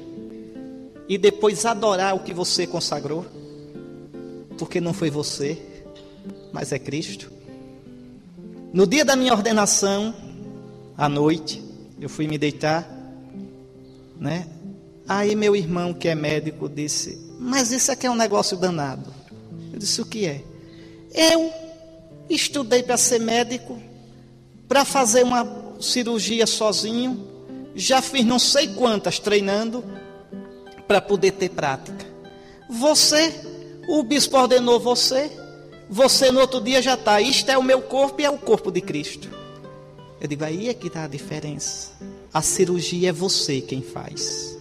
[1.10, 3.26] e depois adorar o que você consagrou?
[4.58, 5.62] Porque não foi você,
[6.54, 7.30] mas é Cristo.
[8.72, 10.16] No dia da minha ordenação,
[10.98, 11.62] à noite,
[12.00, 12.90] eu fui me deitar,
[14.18, 14.48] né?
[15.06, 19.14] Aí meu irmão, que é médico, disse: Mas isso aqui é um negócio danado.
[19.74, 20.42] Eu disse: O que é?
[21.14, 21.52] Eu
[22.30, 23.78] estudei para ser médico,
[24.68, 25.46] para fazer uma
[25.80, 27.28] cirurgia sozinho,
[27.76, 29.84] já fiz não sei quantas treinando
[30.88, 32.06] para poder ter prática.
[32.70, 33.34] Você,
[33.88, 35.32] o bispo ordenou você,
[35.90, 37.22] você no outro dia já está.
[37.22, 39.30] Isto é o meu corpo e é o corpo de Cristo.
[40.20, 41.92] Eu digo, aí é que está a diferença.
[42.34, 44.58] A cirurgia é você quem faz.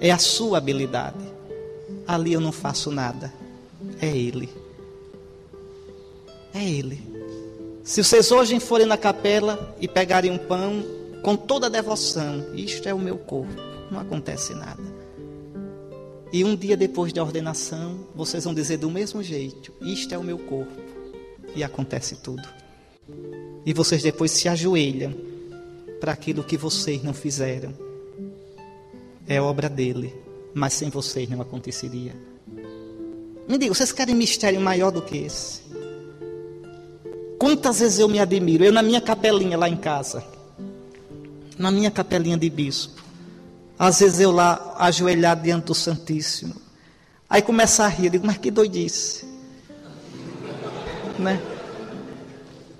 [0.00, 1.24] É a sua habilidade.
[2.06, 3.32] Ali eu não faço nada.
[4.00, 4.48] É Ele.
[6.52, 7.15] É Ele.
[7.86, 10.84] Se vocês hoje forem na capela e pegarem um pão
[11.22, 13.54] com toda a devoção, isto é o meu corpo,
[13.92, 14.82] não acontece nada.
[16.32, 20.24] E um dia depois da ordenação, vocês vão dizer do mesmo jeito: Isto é o
[20.24, 20.74] meu corpo.
[21.54, 22.42] E acontece tudo.
[23.64, 25.14] E vocês depois se ajoelham
[26.00, 27.72] para aquilo que vocês não fizeram.
[29.28, 30.12] É obra dele,
[30.52, 32.16] mas sem vocês não aconteceria.
[33.48, 35.65] Me diga, vocês querem mistério maior do que esse?
[37.38, 40.24] Quantas vezes eu me admiro, eu na minha capelinha lá em casa,
[41.58, 43.02] na minha capelinha de bispo,
[43.78, 46.54] às vezes eu lá ajoelhado diante do Santíssimo,
[47.28, 49.26] aí começa a rir, eu digo, mas que doidice,
[51.18, 51.40] né?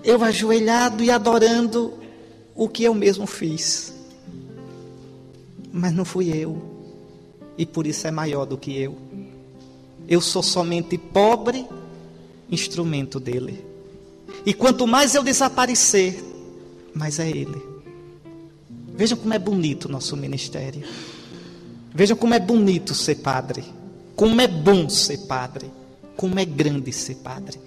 [0.02, 1.94] Eu ajoelhado e adorando
[2.54, 3.92] o que eu mesmo fiz,
[5.70, 6.62] mas não fui eu,
[7.58, 8.96] e por isso é maior do que eu.
[10.08, 11.66] Eu sou somente pobre
[12.50, 13.75] instrumento dele.
[14.46, 16.22] E quanto mais eu desaparecer,
[16.94, 17.60] mais é Ele.
[18.94, 20.86] Vejam como é bonito o nosso ministério.
[21.92, 23.64] Vejam como é bonito ser padre.
[24.14, 25.68] Como é bom ser padre.
[26.16, 27.58] Como é grande ser padre.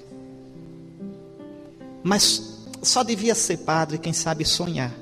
[2.01, 4.93] Mas só devia ser padre quem sabe sonhar.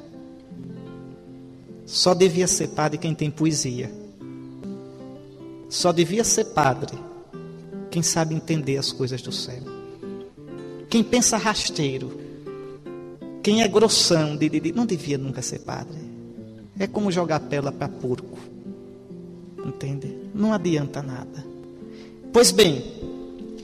[1.85, 3.93] Só devia ser padre quem tem poesia.
[5.69, 6.97] Só devia ser padre
[7.91, 9.76] quem sabe entender as coisas do céu.
[10.89, 12.17] Quem pensa rasteiro,
[13.43, 15.97] quem é grossão, de, de, não devia nunca ser padre.
[16.79, 18.37] É como jogar pela para porco.
[19.65, 20.15] Entende?
[20.33, 21.45] Não adianta nada.
[22.31, 22.83] Pois bem,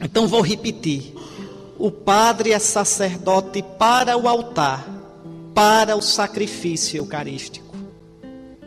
[0.02, 1.14] então vou repetir.
[1.78, 4.88] O padre é sacerdote para o altar,
[5.54, 7.76] para o sacrifício eucarístico.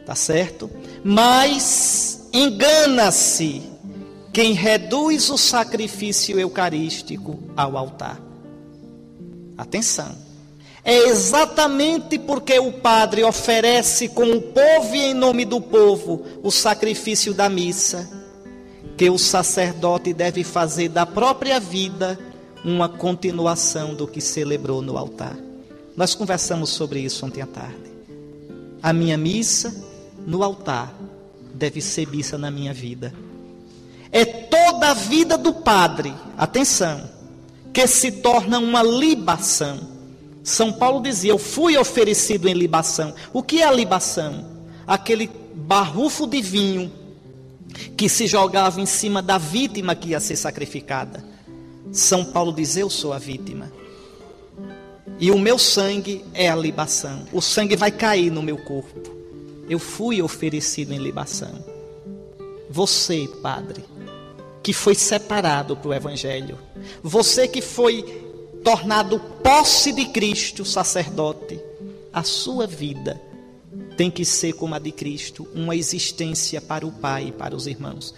[0.05, 0.71] Tá certo?
[1.03, 3.63] Mas engana-se
[4.33, 8.26] quem reduz o sacrifício eucarístico ao altar.
[9.57, 10.27] Atenção.
[10.85, 16.51] É exatamente porque o padre oferece com o povo e em nome do povo o
[16.53, 18.09] sacrifício da missa,
[18.97, 22.17] que o sacerdote deve fazer da própria vida
[22.65, 25.37] uma continuação do que celebrou no altar.
[25.97, 27.91] Nós conversamos sobre isso ontem à tarde.
[28.83, 29.75] A minha missa
[30.25, 30.95] no altar
[31.53, 33.13] deve ser missa na minha vida.
[34.13, 37.16] É toda a vida do padre, atenção,
[37.73, 39.81] que se torna uma libação.
[40.43, 43.15] São Paulo dizia: Eu fui oferecido em libação.
[43.33, 44.47] O que é a libação?
[44.87, 46.93] Aquele barrufo de vinho
[47.97, 51.25] que se jogava em cima da vítima que ia ser sacrificada.
[51.93, 53.73] São Paulo diz: Eu sou a vítima.
[55.19, 57.27] E o meu sangue é a libação.
[57.33, 59.01] O sangue vai cair no meu corpo.
[59.69, 61.65] Eu fui oferecido em libação.
[62.71, 63.85] Você, Padre,
[64.67, 66.59] que foi separado para o Evangelho.
[67.01, 68.03] Você que foi
[68.65, 71.61] tornado posse de Cristo, sacerdote.
[72.13, 73.23] A sua vida
[73.97, 77.69] tem que ser como a de Cristo, uma existência para o Pai e para os
[77.69, 78.13] irmãos.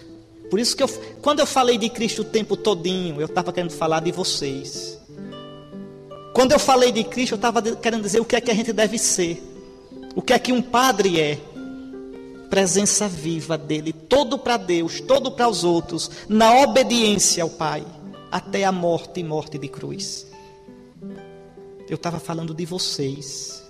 [0.49, 0.89] Por isso que eu,
[1.21, 4.97] quando eu falei de Cristo o tempo todinho, eu estava querendo falar de vocês.
[6.33, 8.73] Quando eu falei de Cristo, eu estava querendo dizer o que é que a gente
[8.73, 9.39] deve ser.
[10.15, 11.37] O que é que um padre é
[12.49, 17.85] presença viva dele, todo para Deus, todo para os outros, na obediência ao Pai,
[18.31, 20.27] até a morte e morte de cruz.
[21.87, 23.63] Eu estava falando de vocês,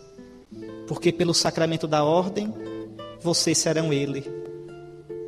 [0.87, 2.53] porque pelo sacramento da ordem,
[3.21, 4.25] vocês serão Ele,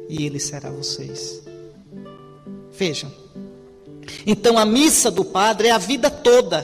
[0.10, 1.42] e Ele será vocês.
[2.72, 3.12] Vejam.
[4.26, 6.64] Então a missa do Padre é a vida toda,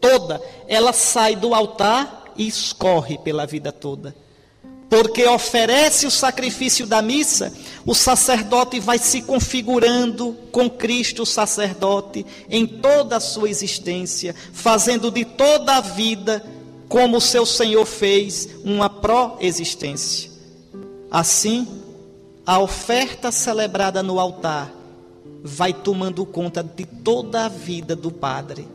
[0.00, 0.40] toda.
[0.66, 4.14] Ela sai do altar e escorre pela vida toda.
[4.88, 7.52] Porque oferece o sacrifício da missa,
[7.84, 15.10] o sacerdote vai se configurando com Cristo, o sacerdote, em toda a sua existência, fazendo
[15.10, 16.44] de toda a vida,
[16.88, 20.30] como o seu Senhor fez, uma pró-existência.
[21.10, 21.66] Assim,
[22.44, 24.72] a oferta celebrada no altar
[25.42, 28.66] vai tomando conta de toda a vida do Padre,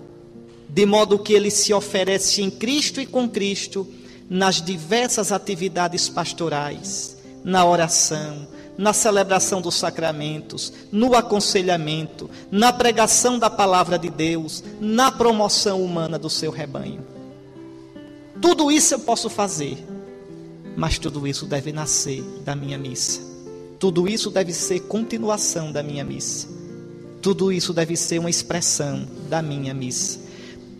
[0.68, 3.88] de modo que ele se oferece em Cristo e com Cristo
[4.32, 13.50] nas diversas atividades pastorais, na oração, na celebração dos sacramentos, no aconselhamento, na pregação da
[13.50, 17.06] palavra de Deus, na promoção humana do seu rebanho.
[18.42, 19.78] Tudo isso eu posso fazer,
[20.78, 23.20] mas tudo isso deve nascer da minha missa.
[23.78, 26.48] Tudo isso deve ser continuação da minha missa.
[27.22, 30.22] Tudo isso deve ser uma expressão da minha missa.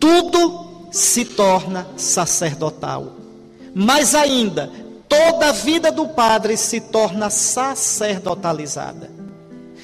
[0.00, 3.20] Tudo se torna sacerdotal.
[3.74, 4.70] Mais ainda,
[5.08, 9.10] toda a vida do padre se torna sacerdotalizada.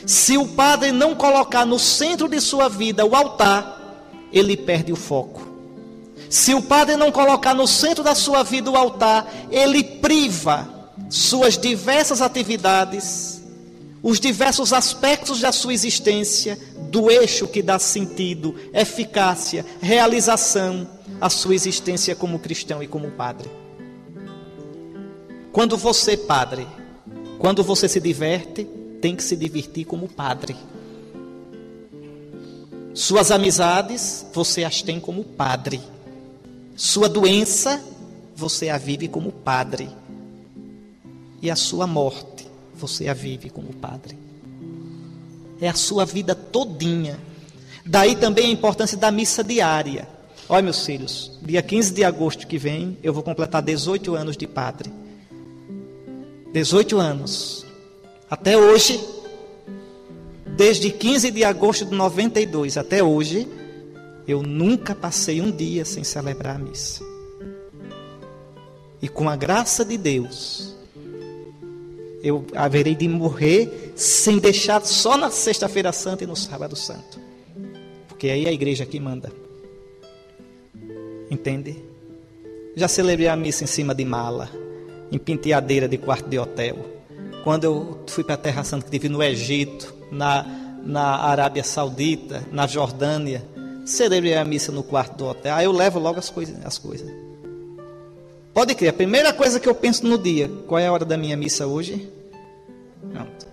[0.06, 4.96] Se o padre não colocar no centro de sua vida o altar, ele perde o
[4.96, 5.46] foco.
[6.30, 10.68] Se o padre não colocar no centro da sua vida o altar, ele priva
[11.08, 13.42] suas diversas atividades,
[14.02, 16.58] os diversos aspectos da sua existência,
[16.90, 20.88] do eixo que dá sentido, eficácia, realização
[21.20, 23.50] à sua existência como cristão e como padre.
[25.58, 26.68] Quando você, padre,
[27.36, 28.62] quando você se diverte,
[29.00, 30.54] tem que se divertir como padre.
[32.94, 35.80] Suas amizades, você as tem como padre.
[36.76, 37.82] Sua doença,
[38.36, 39.88] você a vive como padre.
[41.42, 44.16] E a sua morte, você a vive como padre.
[45.60, 47.18] É a sua vida todinha.
[47.84, 50.08] Daí também a importância da missa diária.
[50.48, 54.46] Olha, meus filhos, dia 15 de agosto que vem, eu vou completar 18 anos de
[54.46, 55.07] padre.
[56.52, 57.66] 18 anos.
[58.30, 59.00] Até hoje,
[60.56, 63.46] desde 15 de agosto de 92 até hoje,
[64.26, 67.02] eu nunca passei um dia sem celebrar a missa.
[69.00, 70.74] E com a graça de Deus,
[72.22, 77.18] eu haverei de morrer sem deixar só na Sexta-feira Santa e no Sábado Santo.
[78.08, 79.32] Porque aí é a igreja que manda.
[81.30, 81.76] Entende?
[82.74, 84.50] Já celebrei a missa em cima de mala
[85.10, 86.76] em penteadeira de quarto de hotel.
[87.44, 90.44] Quando eu fui para a Terra Santa, que tive no Egito, na,
[90.84, 93.44] na Arábia Saudita, na Jordânia,
[93.84, 95.54] celebrei a missa no quarto do hotel.
[95.54, 96.56] Aí eu levo logo as coisas.
[96.64, 97.10] As coisas.
[98.52, 101.16] Pode crer, a primeira coisa que eu penso no dia, qual é a hora da
[101.16, 102.10] minha missa hoje?
[103.12, 103.46] Pronto.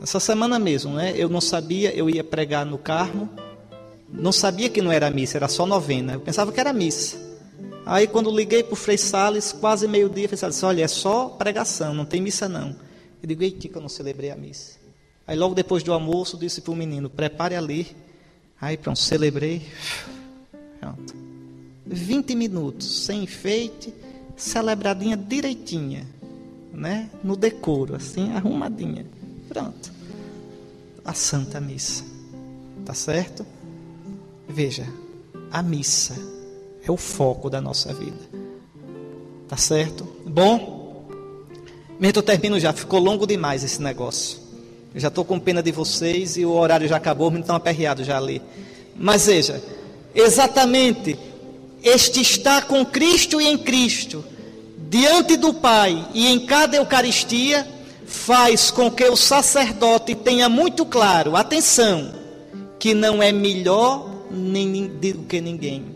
[0.00, 1.12] Essa semana mesmo, né?
[1.16, 3.28] Eu não sabia, eu ia pregar no Carmo,
[4.08, 6.12] não sabia que não era missa, era só novena.
[6.12, 7.25] Eu pensava que era missa.
[7.86, 11.28] Aí quando liguei para o Frei Salles, quase meio-dia, Frei Salles disse, olha, é só
[11.28, 12.74] pregação, não tem missa não.
[13.22, 14.76] Eu digo, eita, que eu não celebrei a missa.
[15.24, 17.96] Aí logo depois do almoço, disse para o menino, prepare ali.
[18.60, 19.68] Aí pronto, celebrei.
[20.80, 21.14] Pronto.
[21.86, 23.94] 20 minutos, sem enfeite,
[24.36, 26.04] celebradinha direitinha,
[26.72, 27.08] né?
[27.22, 29.06] No decoro, assim, arrumadinha.
[29.48, 29.92] Pronto.
[31.04, 32.04] A Santa Missa.
[32.84, 33.46] Tá certo?
[34.48, 34.86] Veja,
[35.52, 36.35] a missa
[36.88, 38.18] é o foco da nossa vida.
[39.48, 40.06] Tá certo?
[40.24, 41.06] Bom,
[41.98, 44.38] mesmo eu termino já, ficou longo demais esse negócio.
[44.94, 48.04] Eu já estou com pena de vocês e o horário já acabou, me estão aperreado
[48.04, 48.40] já ali.
[48.94, 49.62] Mas veja,
[50.14, 51.18] exatamente
[51.82, 54.24] este estar com Cristo e em Cristo,
[54.88, 57.66] diante do Pai e em cada Eucaristia,
[58.06, 62.14] faz com que o sacerdote tenha muito claro, atenção,
[62.78, 65.95] que não é melhor nem, do que ninguém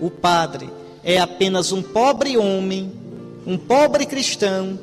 [0.00, 0.70] o padre
[1.04, 2.92] é apenas um pobre homem,
[3.46, 4.78] um pobre cristão,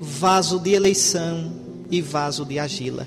[0.00, 1.52] vaso de eleição
[1.90, 3.06] e vaso de agila.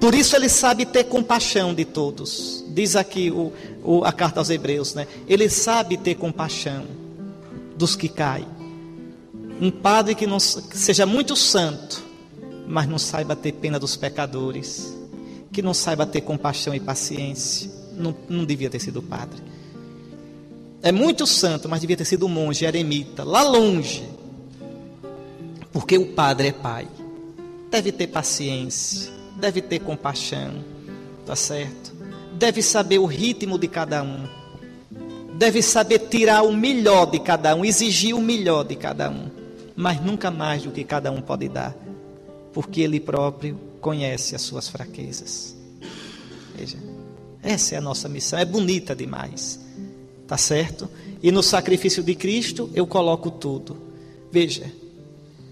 [0.00, 2.64] Por isso ele sabe ter compaixão de todos.
[2.68, 3.52] Diz aqui o,
[3.84, 5.06] o, a carta aos Hebreus, né?
[5.28, 6.84] Ele sabe ter compaixão
[7.76, 8.46] dos que caem.
[9.60, 12.02] Um padre que, não, que seja muito santo,
[12.66, 14.96] mas não saiba ter pena dos pecadores,
[15.52, 19.49] que não saiba ter compaixão e paciência, não, não devia ter sido padre.
[20.82, 24.08] É muito santo, mas devia ter sido monge, eremita, lá longe.
[25.72, 26.88] Porque o padre é pai.
[27.70, 30.64] Deve ter paciência, deve ter compaixão,
[31.24, 31.92] tá certo?
[32.32, 34.26] Deve saber o ritmo de cada um.
[35.34, 39.30] Deve saber tirar o melhor de cada um, exigir o melhor de cada um,
[39.76, 41.74] mas nunca mais do que cada um pode dar,
[42.52, 45.56] porque ele próprio conhece as suas fraquezas.
[46.54, 46.76] Veja,
[47.42, 49.58] essa é a nossa missão, é bonita demais.
[50.30, 50.88] Tá certo?
[51.20, 53.76] E no sacrifício de Cristo eu coloco tudo.
[54.30, 54.70] Veja.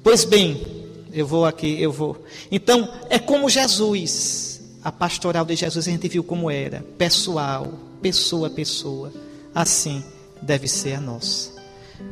[0.04, 0.64] Pois bem,
[1.12, 2.16] eu vou aqui, eu vou.
[2.48, 4.60] Então, é como Jesus.
[4.84, 9.12] A pastoral de Jesus a gente viu como era, pessoal, pessoa a pessoa.
[9.52, 10.00] Assim
[10.40, 11.50] deve ser a nossa.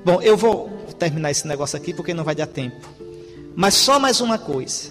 [0.04, 2.84] Bom, eu vou terminar esse negócio aqui porque não vai dar tempo.
[3.54, 4.90] Mas só mais uma coisa.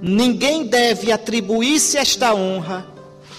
[0.00, 2.86] Ninguém deve atribuir-se esta honra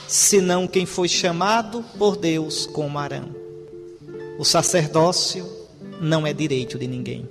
[0.08, 3.41] senão quem foi chamado por Deus como Arão.
[4.42, 5.48] O sacerdócio
[6.02, 7.30] não é direito de ninguém.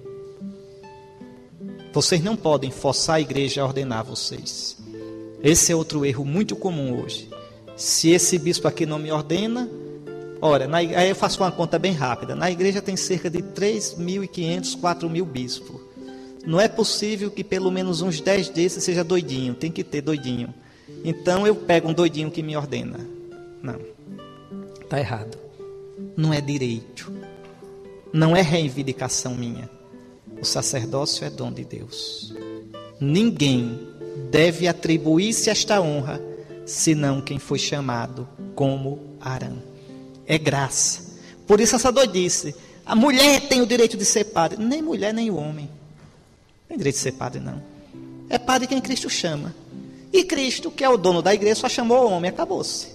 [1.92, 4.78] Vocês não podem forçar a igreja a ordenar vocês.
[5.42, 7.28] Esse é outro erro muito comum hoje.
[7.76, 9.68] Se esse bispo aqui não me ordena,
[10.40, 12.36] ora, na, aí eu faço uma conta bem rápida.
[12.36, 15.80] Na igreja tem cerca de 3.500, 4.000 bispos.
[16.46, 20.54] Não é possível que pelo menos uns 10 desses seja doidinho, tem que ter doidinho.
[21.04, 23.00] Então eu pego um doidinho que me ordena.
[23.60, 23.80] Não.
[24.80, 25.49] Está errado.
[26.16, 27.12] Não é direito.
[28.12, 29.70] Não é reivindicação minha.
[30.40, 32.34] O sacerdócio é dom de Deus.
[33.00, 33.78] Ninguém
[34.30, 36.20] deve atribuir-se esta honra
[36.66, 39.62] senão quem foi chamado como Arão.
[40.26, 41.18] É graça.
[41.46, 42.54] Por isso essa doidice.
[42.86, 44.62] A mulher tem o direito de ser padre.
[44.62, 45.68] Nem mulher, nem o homem.
[46.68, 47.62] Tem direito de ser padre, não.
[48.28, 49.54] É padre quem Cristo chama.
[50.12, 52.88] E Cristo, que é o dono da igreja, só chamou o homem, acabou-se.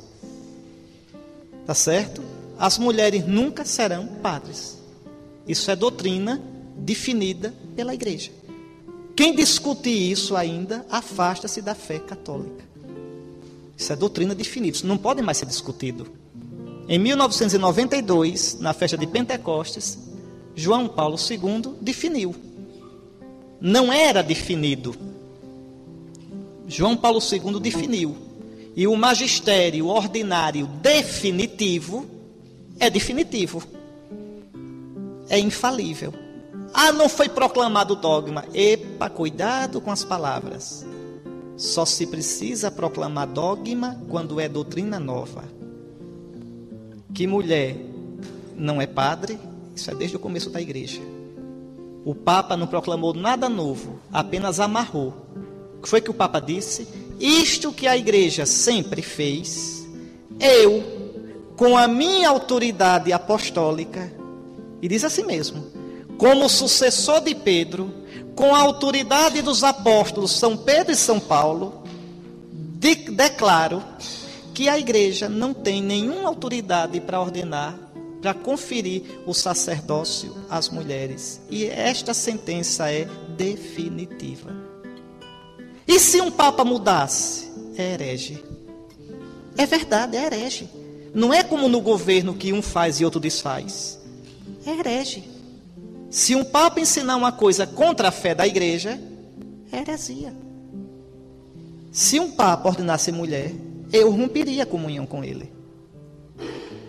[1.66, 2.22] Tá certo?
[2.58, 4.78] As mulheres nunca serão padres.
[5.47, 6.41] Isso é doutrina
[6.78, 8.32] definida pela igreja.
[9.16, 12.64] Quem discute isso ainda afasta-se da fé católica.
[13.78, 16.08] Isso é doutrina definida, isso não pode mais ser discutido.
[16.88, 19.97] Em 1992, na festa de Pentecostes,
[20.56, 22.36] João Paulo II definiu
[23.60, 24.95] não era definido.
[26.68, 28.16] João Paulo II definiu.
[28.76, 32.06] E o magistério ordinário definitivo
[32.80, 33.63] é definitivo.
[35.30, 36.13] É infalível.
[36.73, 38.45] Ah, não foi proclamado dogma.
[38.53, 40.86] Epa, cuidado com as palavras.
[41.57, 45.43] Só se precisa proclamar dogma quando é doutrina nova.
[47.13, 47.78] Que mulher
[48.55, 49.39] não é padre,
[49.73, 51.01] isso é desde o começo da igreja.
[52.03, 55.13] O Papa não proclamou nada novo, apenas amarrou.
[55.78, 56.88] O que foi que o Papa disse?
[57.19, 59.88] Isto que a igreja sempre fez,
[60.39, 60.94] eu,
[61.56, 64.12] com a minha autoridade apostólica,
[64.82, 65.66] e diz assim mesmo,
[66.18, 67.93] como sucessor de Pedro,
[68.36, 71.84] com a autoridade dos apóstolos São Pedro e São Paulo,
[72.51, 73.84] de, declaro
[74.53, 77.86] que a igreja não tem nenhuma autoridade para ordenar
[78.26, 81.39] para conferir o sacerdócio às mulheres.
[81.47, 84.51] E esta sentença é definitiva.
[85.88, 87.51] E se um papa mudasse?
[87.78, 88.43] É herege.
[89.56, 90.68] É verdade, é herege.
[91.16, 93.97] Não é como no governo que um faz e outro desfaz.
[94.66, 95.24] É herege.
[96.09, 98.99] Se um papa ensinar uma coisa contra a fé da igreja,
[99.72, 100.36] é heresia.
[101.89, 103.53] Se um papa ordenasse mulher,
[103.93, 105.49] eu romperia a comunhão com ele.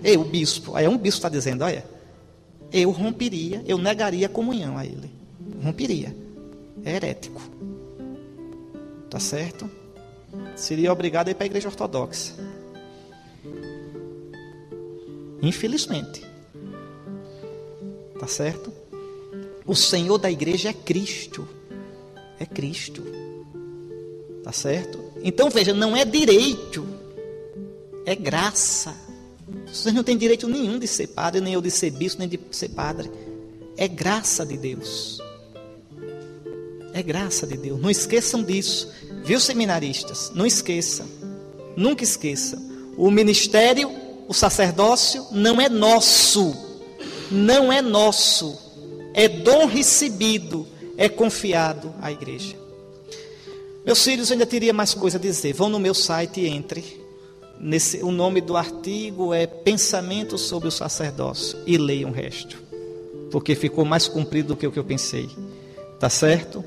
[0.03, 1.85] Eu, bispo, aí é um bispo está dizendo, olha,
[2.72, 5.09] eu romperia, eu negaria a comunhão a ele.
[5.62, 6.14] Romperia.
[6.85, 7.41] É herético.
[9.09, 9.70] Tá certo?
[10.57, 12.35] Seria obrigado a ir para a igreja ortodoxa.
[15.43, 16.24] Infelizmente.
[18.18, 18.72] Tá certo?
[19.66, 21.47] O Senhor da igreja é Cristo.
[22.39, 23.03] É Cristo.
[24.43, 25.07] Tá certo?
[25.22, 26.87] Então veja, não é direito,
[28.05, 28.95] é graça.
[29.66, 32.39] Vocês não têm direito nenhum de ser padre, nem eu de ser bispo, nem de
[32.53, 33.11] ser padre.
[33.76, 35.20] É graça de Deus.
[36.93, 37.80] É graça de Deus.
[37.80, 38.91] Não esqueçam disso.
[39.24, 40.30] Viu, seminaristas?
[40.34, 41.07] Não esqueçam.
[41.76, 42.59] Nunca esqueçam.
[42.97, 43.91] O ministério,
[44.29, 46.55] o sacerdócio, não é nosso.
[47.31, 48.59] Não é nosso.
[49.14, 50.66] É dom recebido.
[50.97, 52.57] É confiado à igreja.
[53.85, 55.53] Meus filhos, eu ainda teria mais coisa a dizer.
[55.53, 57.07] Vão no meu site e entre
[57.59, 61.59] Nesse, o nome do artigo é Pensamento sobre o Sacerdócio.
[61.66, 62.62] E leiam o resto.
[63.31, 65.29] Porque ficou mais comprido do que o que eu pensei.
[65.99, 66.64] Tá certo?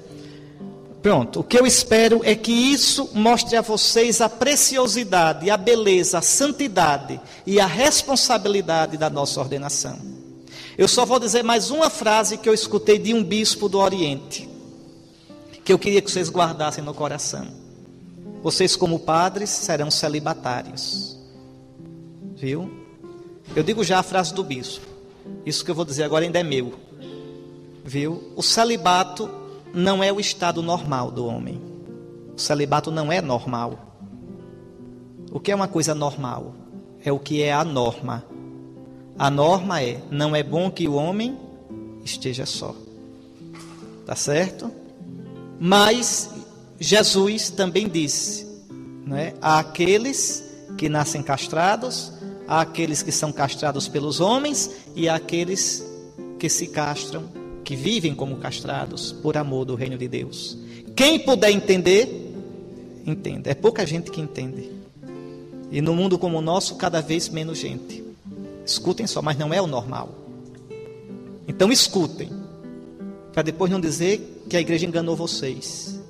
[1.02, 1.40] Pronto.
[1.40, 6.22] O que eu espero é que isso mostre a vocês a preciosidade, a beleza, a
[6.22, 9.98] santidade e a responsabilidade da nossa ordenação.
[10.78, 14.50] Eu só vou dizer mais uma frase que eu escutei de um bispo do Oriente,
[15.64, 17.48] que eu queria que vocês guardassem no coração.
[18.42, 21.18] Vocês, como padres, serão celibatários.
[22.36, 22.72] Viu?
[23.56, 24.86] Eu digo já a frase do bispo.
[25.46, 26.74] Isso que eu vou dizer agora ainda é meu.
[27.84, 28.32] Viu?
[28.36, 29.30] O celibato
[29.74, 31.62] não é o estado normal do homem.
[32.36, 33.96] O celibato não é normal.
[35.32, 36.56] O que é uma coisa normal?
[37.04, 38.26] É o que é a norma.
[39.18, 41.38] A norma é: não é bom que o homem
[42.04, 42.76] esteja só.
[44.06, 44.72] Tá certo?
[45.60, 46.30] Mas
[46.80, 48.48] Jesus também disse,
[49.06, 49.34] né?
[49.42, 50.44] Há aqueles
[50.78, 52.14] que nascem castrados,
[52.48, 55.86] há aqueles que são castrados pelos homens e há aqueles
[56.40, 57.26] que se castram,
[57.70, 60.58] que vivem como castrados por amor do reino de Deus.
[60.96, 62.34] Quem puder entender,
[63.06, 63.52] entenda.
[63.52, 64.72] É pouca gente que entende.
[65.72, 68.04] E no mundo como o nosso, cada vez menos gente.
[68.66, 70.10] Escutem só, mas não é o normal.
[71.48, 72.32] Então escutem,
[73.34, 76.02] para depois não dizer que a igreja enganou vocês.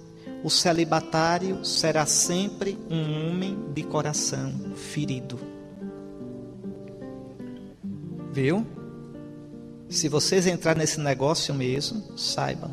[0.42, 5.38] O celibatário será sempre um homem de coração ferido.
[8.32, 8.66] Viu?
[9.90, 12.72] Se vocês entrarem nesse negócio mesmo, saibam,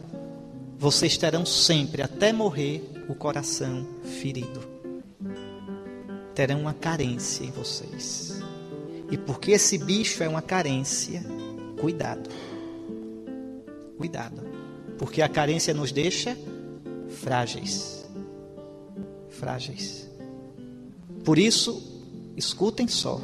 [0.79, 3.87] vocês terão sempre, até morrer, o coração
[4.21, 4.61] ferido.
[6.35, 8.43] Terão uma carência em vocês.
[9.11, 11.25] E porque esse bicho é uma carência,
[11.81, 12.29] cuidado.
[13.97, 14.43] Cuidado.
[14.99, 16.37] Porque a carência nos deixa
[17.09, 18.05] frágeis.
[19.31, 20.07] Frágeis.
[21.25, 21.83] Por isso,
[22.37, 23.23] escutem só.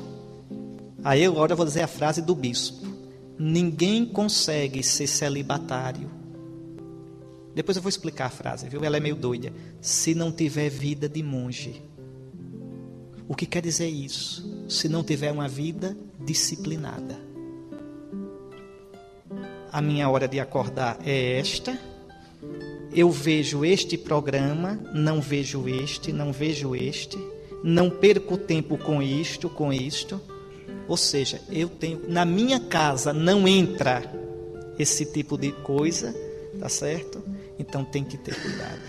[1.04, 2.91] Aí agora eu vou dizer a frase do bispo.
[3.44, 6.08] Ninguém consegue ser celibatário.
[7.52, 8.84] Depois eu vou explicar a frase, viu?
[8.84, 9.52] Ela é meio doida.
[9.80, 11.82] Se não tiver vida de monge.
[13.26, 14.64] O que quer dizer isso?
[14.68, 17.18] Se não tiver uma vida disciplinada.
[19.72, 21.76] A minha hora de acordar é esta.
[22.94, 27.18] Eu vejo este programa, não vejo este, não vejo este,
[27.64, 30.20] não perco tempo com isto, com isto.
[30.88, 34.02] Ou seja, eu tenho na minha casa não entra
[34.78, 36.14] esse tipo de coisa,
[36.58, 37.22] tá certo?
[37.58, 38.80] Então tem que ter cuidado.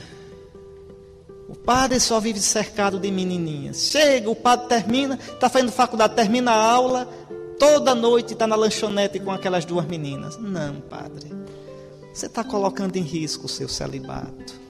[1.48, 3.84] O padre só vive cercado de menininhas.
[3.84, 7.08] Chega, o padre termina, está fazendo faculdade, termina a aula,
[7.60, 10.38] toda noite está na lanchonete com aquelas duas meninas.
[10.38, 11.32] Não, padre.
[12.14, 14.62] Você está colocando em risco o seu celibato.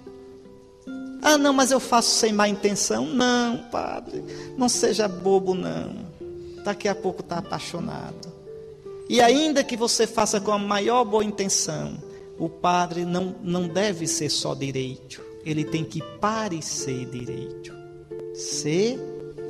[1.21, 3.05] Ah, não, mas eu faço sem má intenção.
[3.05, 4.23] Não, padre.
[4.57, 6.12] Não seja bobo, não.
[6.63, 8.31] Daqui a pouco está apaixonado.
[9.09, 11.97] E ainda que você faça com a maior boa intenção,
[12.39, 17.73] o padre não, não deve ser só direito ele tem que parecer direito.
[18.33, 18.99] Ser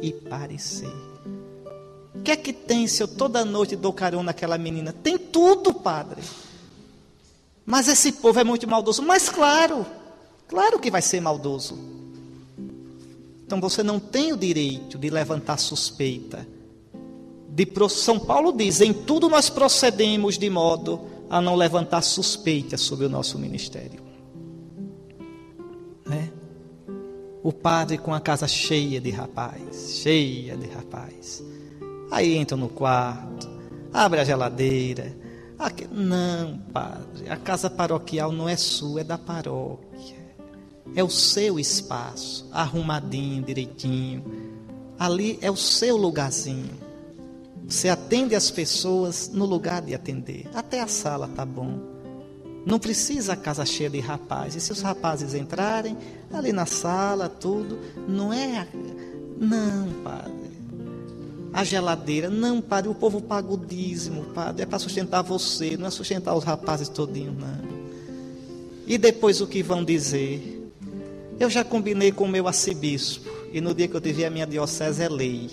[0.01, 0.91] e parecer.
[2.16, 4.91] O que é que tem se eu toda noite dou carona naquela menina?
[4.91, 6.22] Tem tudo, padre.
[7.66, 9.01] Mas esse povo é muito maldoso.
[9.01, 9.86] Mas claro,
[10.47, 11.78] claro que vai ser maldoso.
[13.45, 16.47] Então você não tem o direito de levantar suspeita.
[17.54, 23.06] De, São Paulo diz: em tudo nós procedemos de modo a não levantar suspeita sobre
[23.06, 24.01] o nosso ministério.
[26.04, 26.32] Né?
[27.43, 31.43] O padre com a casa cheia de rapaz, cheia de rapaz.
[32.10, 33.47] Aí entra no quarto,
[33.93, 35.16] abre a geladeira.
[35.60, 40.24] Aqui, não, padre, a casa paroquial não é sua, é da paróquia.
[40.95, 44.24] É o seu espaço, arrumadinho, direitinho.
[44.97, 46.93] Ali é o seu lugarzinho.
[47.68, 50.49] Você atende as pessoas no lugar de atender.
[50.53, 51.93] Até a sala tá bom.
[52.66, 54.64] Não precisa a casa cheia de rapazes.
[54.64, 55.97] E se os rapazes entrarem
[56.32, 58.68] ali na sala, tudo, não é.
[59.38, 60.34] Não, padre.
[61.51, 62.89] A geladeira, não, padre.
[62.89, 64.64] O povo paga o dízimo, padre.
[64.64, 67.74] É para sustentar você, não é sustentar os rapazes todinhos, não.
[68.88, 70.72] E depois o que vão dizer?
[71.39, 73.30] Eu já combinei com o meu arcebispo.
[73.51, 75.49] E no dia que eu tive a minha diocese é lei.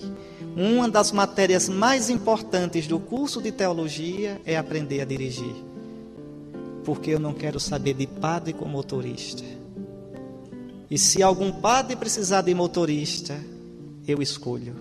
[0.62, 5.70] Uma das matérias mais importantes do curso de teologia é aprender a dirigir
[6.84, 9.44] porque eu não quero saber de padre com motorista.
[10.90, 13.38] E se algum padre precisar de motorista,
[14.06, 14.74] eu escolho.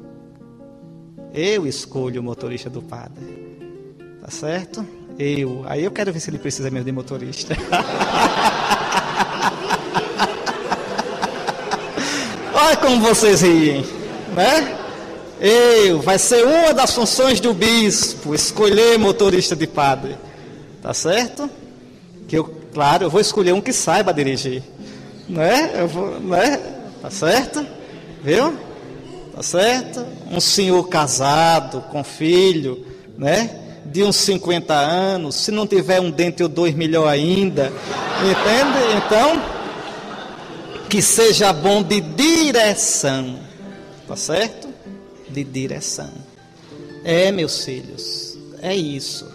[1.33, 3.57] Eu escolho o motorista do padre.
[4.21, 4.83] Tá certo?
[5.19, 5.63] Eu.
[5.67, 7.55] Aí eu quero ver se ele precisa mesmo de motorista.
[12.53, 13.85] Olha como vocês riem,
[14.35, 14.78] né?
[15.39, 20.17] Eu, vai ser uma das funções do bispo, escolher motorista de padre.
[20.81, 21.49] Tá certo?
[22.27, 24.61] Que eu, claro, eu vou escolher um que saiba dirigir.
[25.27, 25.81] Não é?
[25.81, 26.57] Eu vou, não é?
[27.01, 27.65] Tá certo?
[28.21, 28.57] Viu?
[29.33, 30.05] Tá certo?
[30.29, 32.85] Um senhor casado, com filho,
[33.17, 33.49] né?
[33.85, 37.71] De uns 50 anos, se não tiver um dente ou dois, melhor ainda.
[38.21, 39.05] Entende?
[39.05, 39.41] Então,
[40.89, 43.39] que seja bom de direção.
[44.07, 44.68] Tá certo?
[45.31, 46.11] De direção.
[47.03, 49.25] É, meus filhos, é isso.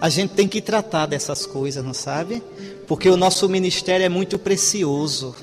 [0.00, 2.42] A gente tem que tratar dessas coisas, não sabe?
[2.86, 5.34] Porque o nosso ministério é muito precioso.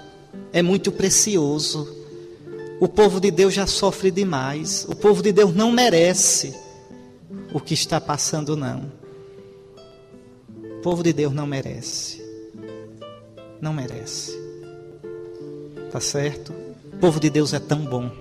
[0.51, 1.93] É muito precioso.
[2.79, 4.85] O povo de Deus já sofre demais.
[4.89, 6.53] O povo de Deus não merece.
[7.53, 8.91] o que está passando, não.
[10.77, 12.21] O povo de Deus não merece.
[13.61, 14.37] Não merece.
[15.89, 16.53] Tá certo?
[16.93, 18.11] O povo de Deus é tão bom.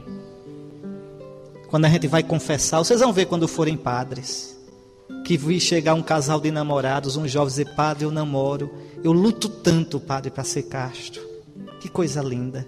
[1.74, 4.56] Quando a gente vai confessar, vocês vão ver quando forem padres,
[5.24, 8.72] que vi chegar um casal de namorados, um jovem dizer, padre, eu namoro,
[9.02, 11.20] eu luto tanto, padre, para ser casto.
[11.80, 12.64] Que coisa linda.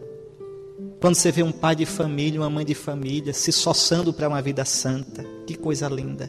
[1.00, 4.42] Quando você vê um pai de família, uma mãe de família se soçando para uma
[4.42, 6.28] vida santa, que coisa linda.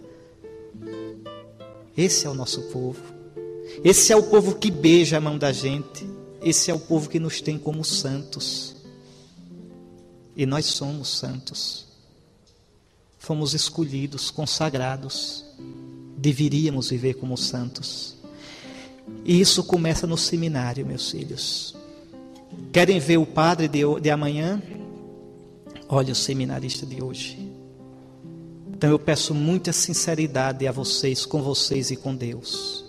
[1.97, 3.01] Esse é o nosso povo.
[3.83, 6.07] Esse é o povo que beija a mão da gente.
[6.43, 8.75] Esse é o povo que nos tem como santos.
[10.35, 11.86] E nós somos santos.
[13.17, 15.45] Fomos escolhidos, consagrados.
[16.17, 18.15] Deveríamos viver como santos.
[19.25, 21.75] E isso começa no seminário, meus filhos.
[22.71, 24.61] Querem ver o padre de, de amanhã?
[25.89, 27.37] Olha o seminarista de hoje.
[28.77, 32.85] Então eu peço muita sinceridade a vocês, com vocês e com Deus.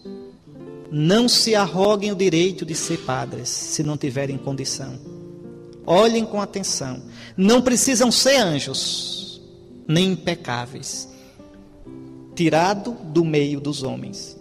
[0.90, 4.98] Não se arroguem o direito de ser padres, se não tiverem condição.
[5.86, 7.02] Olhem com atenção.
[7.36, 9.17] Não precisam ser anjos,
[9.88, 11.08] nem impecáveis,
[12.34, 14.38] tirado do meio dos homens.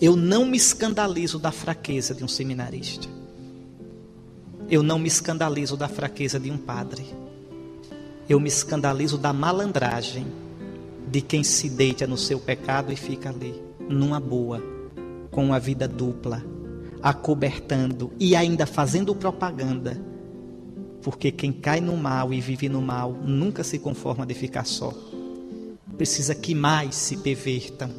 [0.00, 3.06] Eu não me escandalizo da fraqueza de um seminarista.
[4.68, 7.06] Eu não me escandalizo da fraqueza de um padre.
[8.28, 10.26] Eu me escandalizo da malandragem
[11.08, 14.60] de quem se deita no seu pecado e fica ali, numa boa,
[15.30, 16.42] com uma vida dupla,
[17.00, 20.13] acobertando e ainda fazendo propaganda.
[21.04, 24.90] Porque quem cai no mal e vive no mal nunca se conforma de ficar só.
[25.98, 27.90] Precisa que mais se pervertam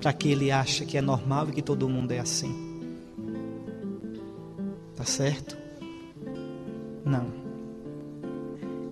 [0.00, 2.54] para que ele ache que é normal e que todo mundo é assim.
[4.94, 5.58] Tá certo?
[7.04, 7.26] Não.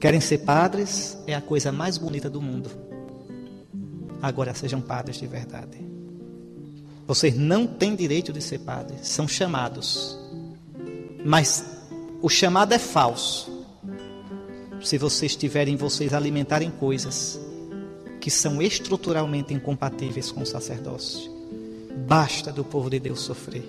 [0.00, 1.16] Querem ser padres?
[1.24, 2.70] É a coisa mais bonita do mundo.
[4.20, 5.78] Agora sejam padres de verdade.
[7.06, 10.18] Vocês não têm direito de ser padres, são chamados.
[11.24, 11.71] Mas
[12.22, 13.50] o chamado é falso.
[14.80, 17.38] Se vocês tiverem vocês alimentarem coisas
[18.20, 21.28] que são estruturalmente incompatíveis com o sacerdócio.
[22.06, 23.68] Basta do povo de Deus sofrer.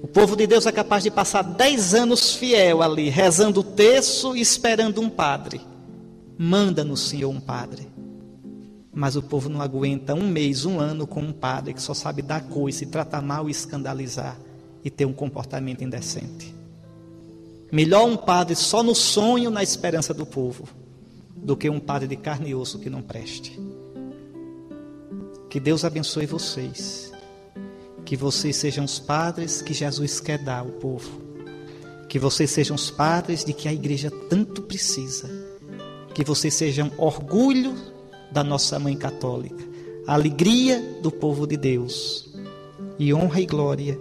[0.00, 4.36] O povo de Deus é capaz de passar dez anos fiel ali, rezando o terço
[4.36, 5.60] e esperando um padre.
[6.38, 7.88] Manda-nos, Senhor, um padre.
[8.92, 12.22] Mas o povo não aguenta um mês, um ano com um padre que só sabe
[12.22, 14.38] dar coisa, e tratar mal e escandalizar
[14.84, 16.54] e ter um comportamento indecente.
[17.72, 20.68] Melhor um padre só no sonho, na esperança do povo,
[21.36, 23.58] do que um padre de carne e osso que não preste.
[25.50, 27.14] Que Deus abençoe vocês
[28.04, 31.22] que vocês sejam os padres que Jesus quer dar ao povo.
[32.08, 35.28] Que vocês sejam os padres de que a igreja tanto precisa.
[36.12, 37.74] Que vocês sejam orgulho
[38.30, 39.64] da nossa mãe católica,
[40.06, 42.32] alegria do povo de Deus
[42.98, 43.98] e honra e glória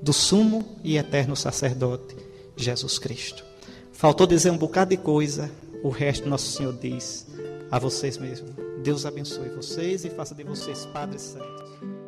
[0.00, 2.16] do sumo e eterno sacerdote
[2.56, 3.44] Jesus Cristo.
[3.92, 5.50] Faltou dizer um bocado de coisa,
[5.82, 7.26] o resto nosso Senhor diz
[7.70, 8.50] a vocês mesmos.
[8.82, 12.03] Deus abençoe vocês e faça de vocês padres santos.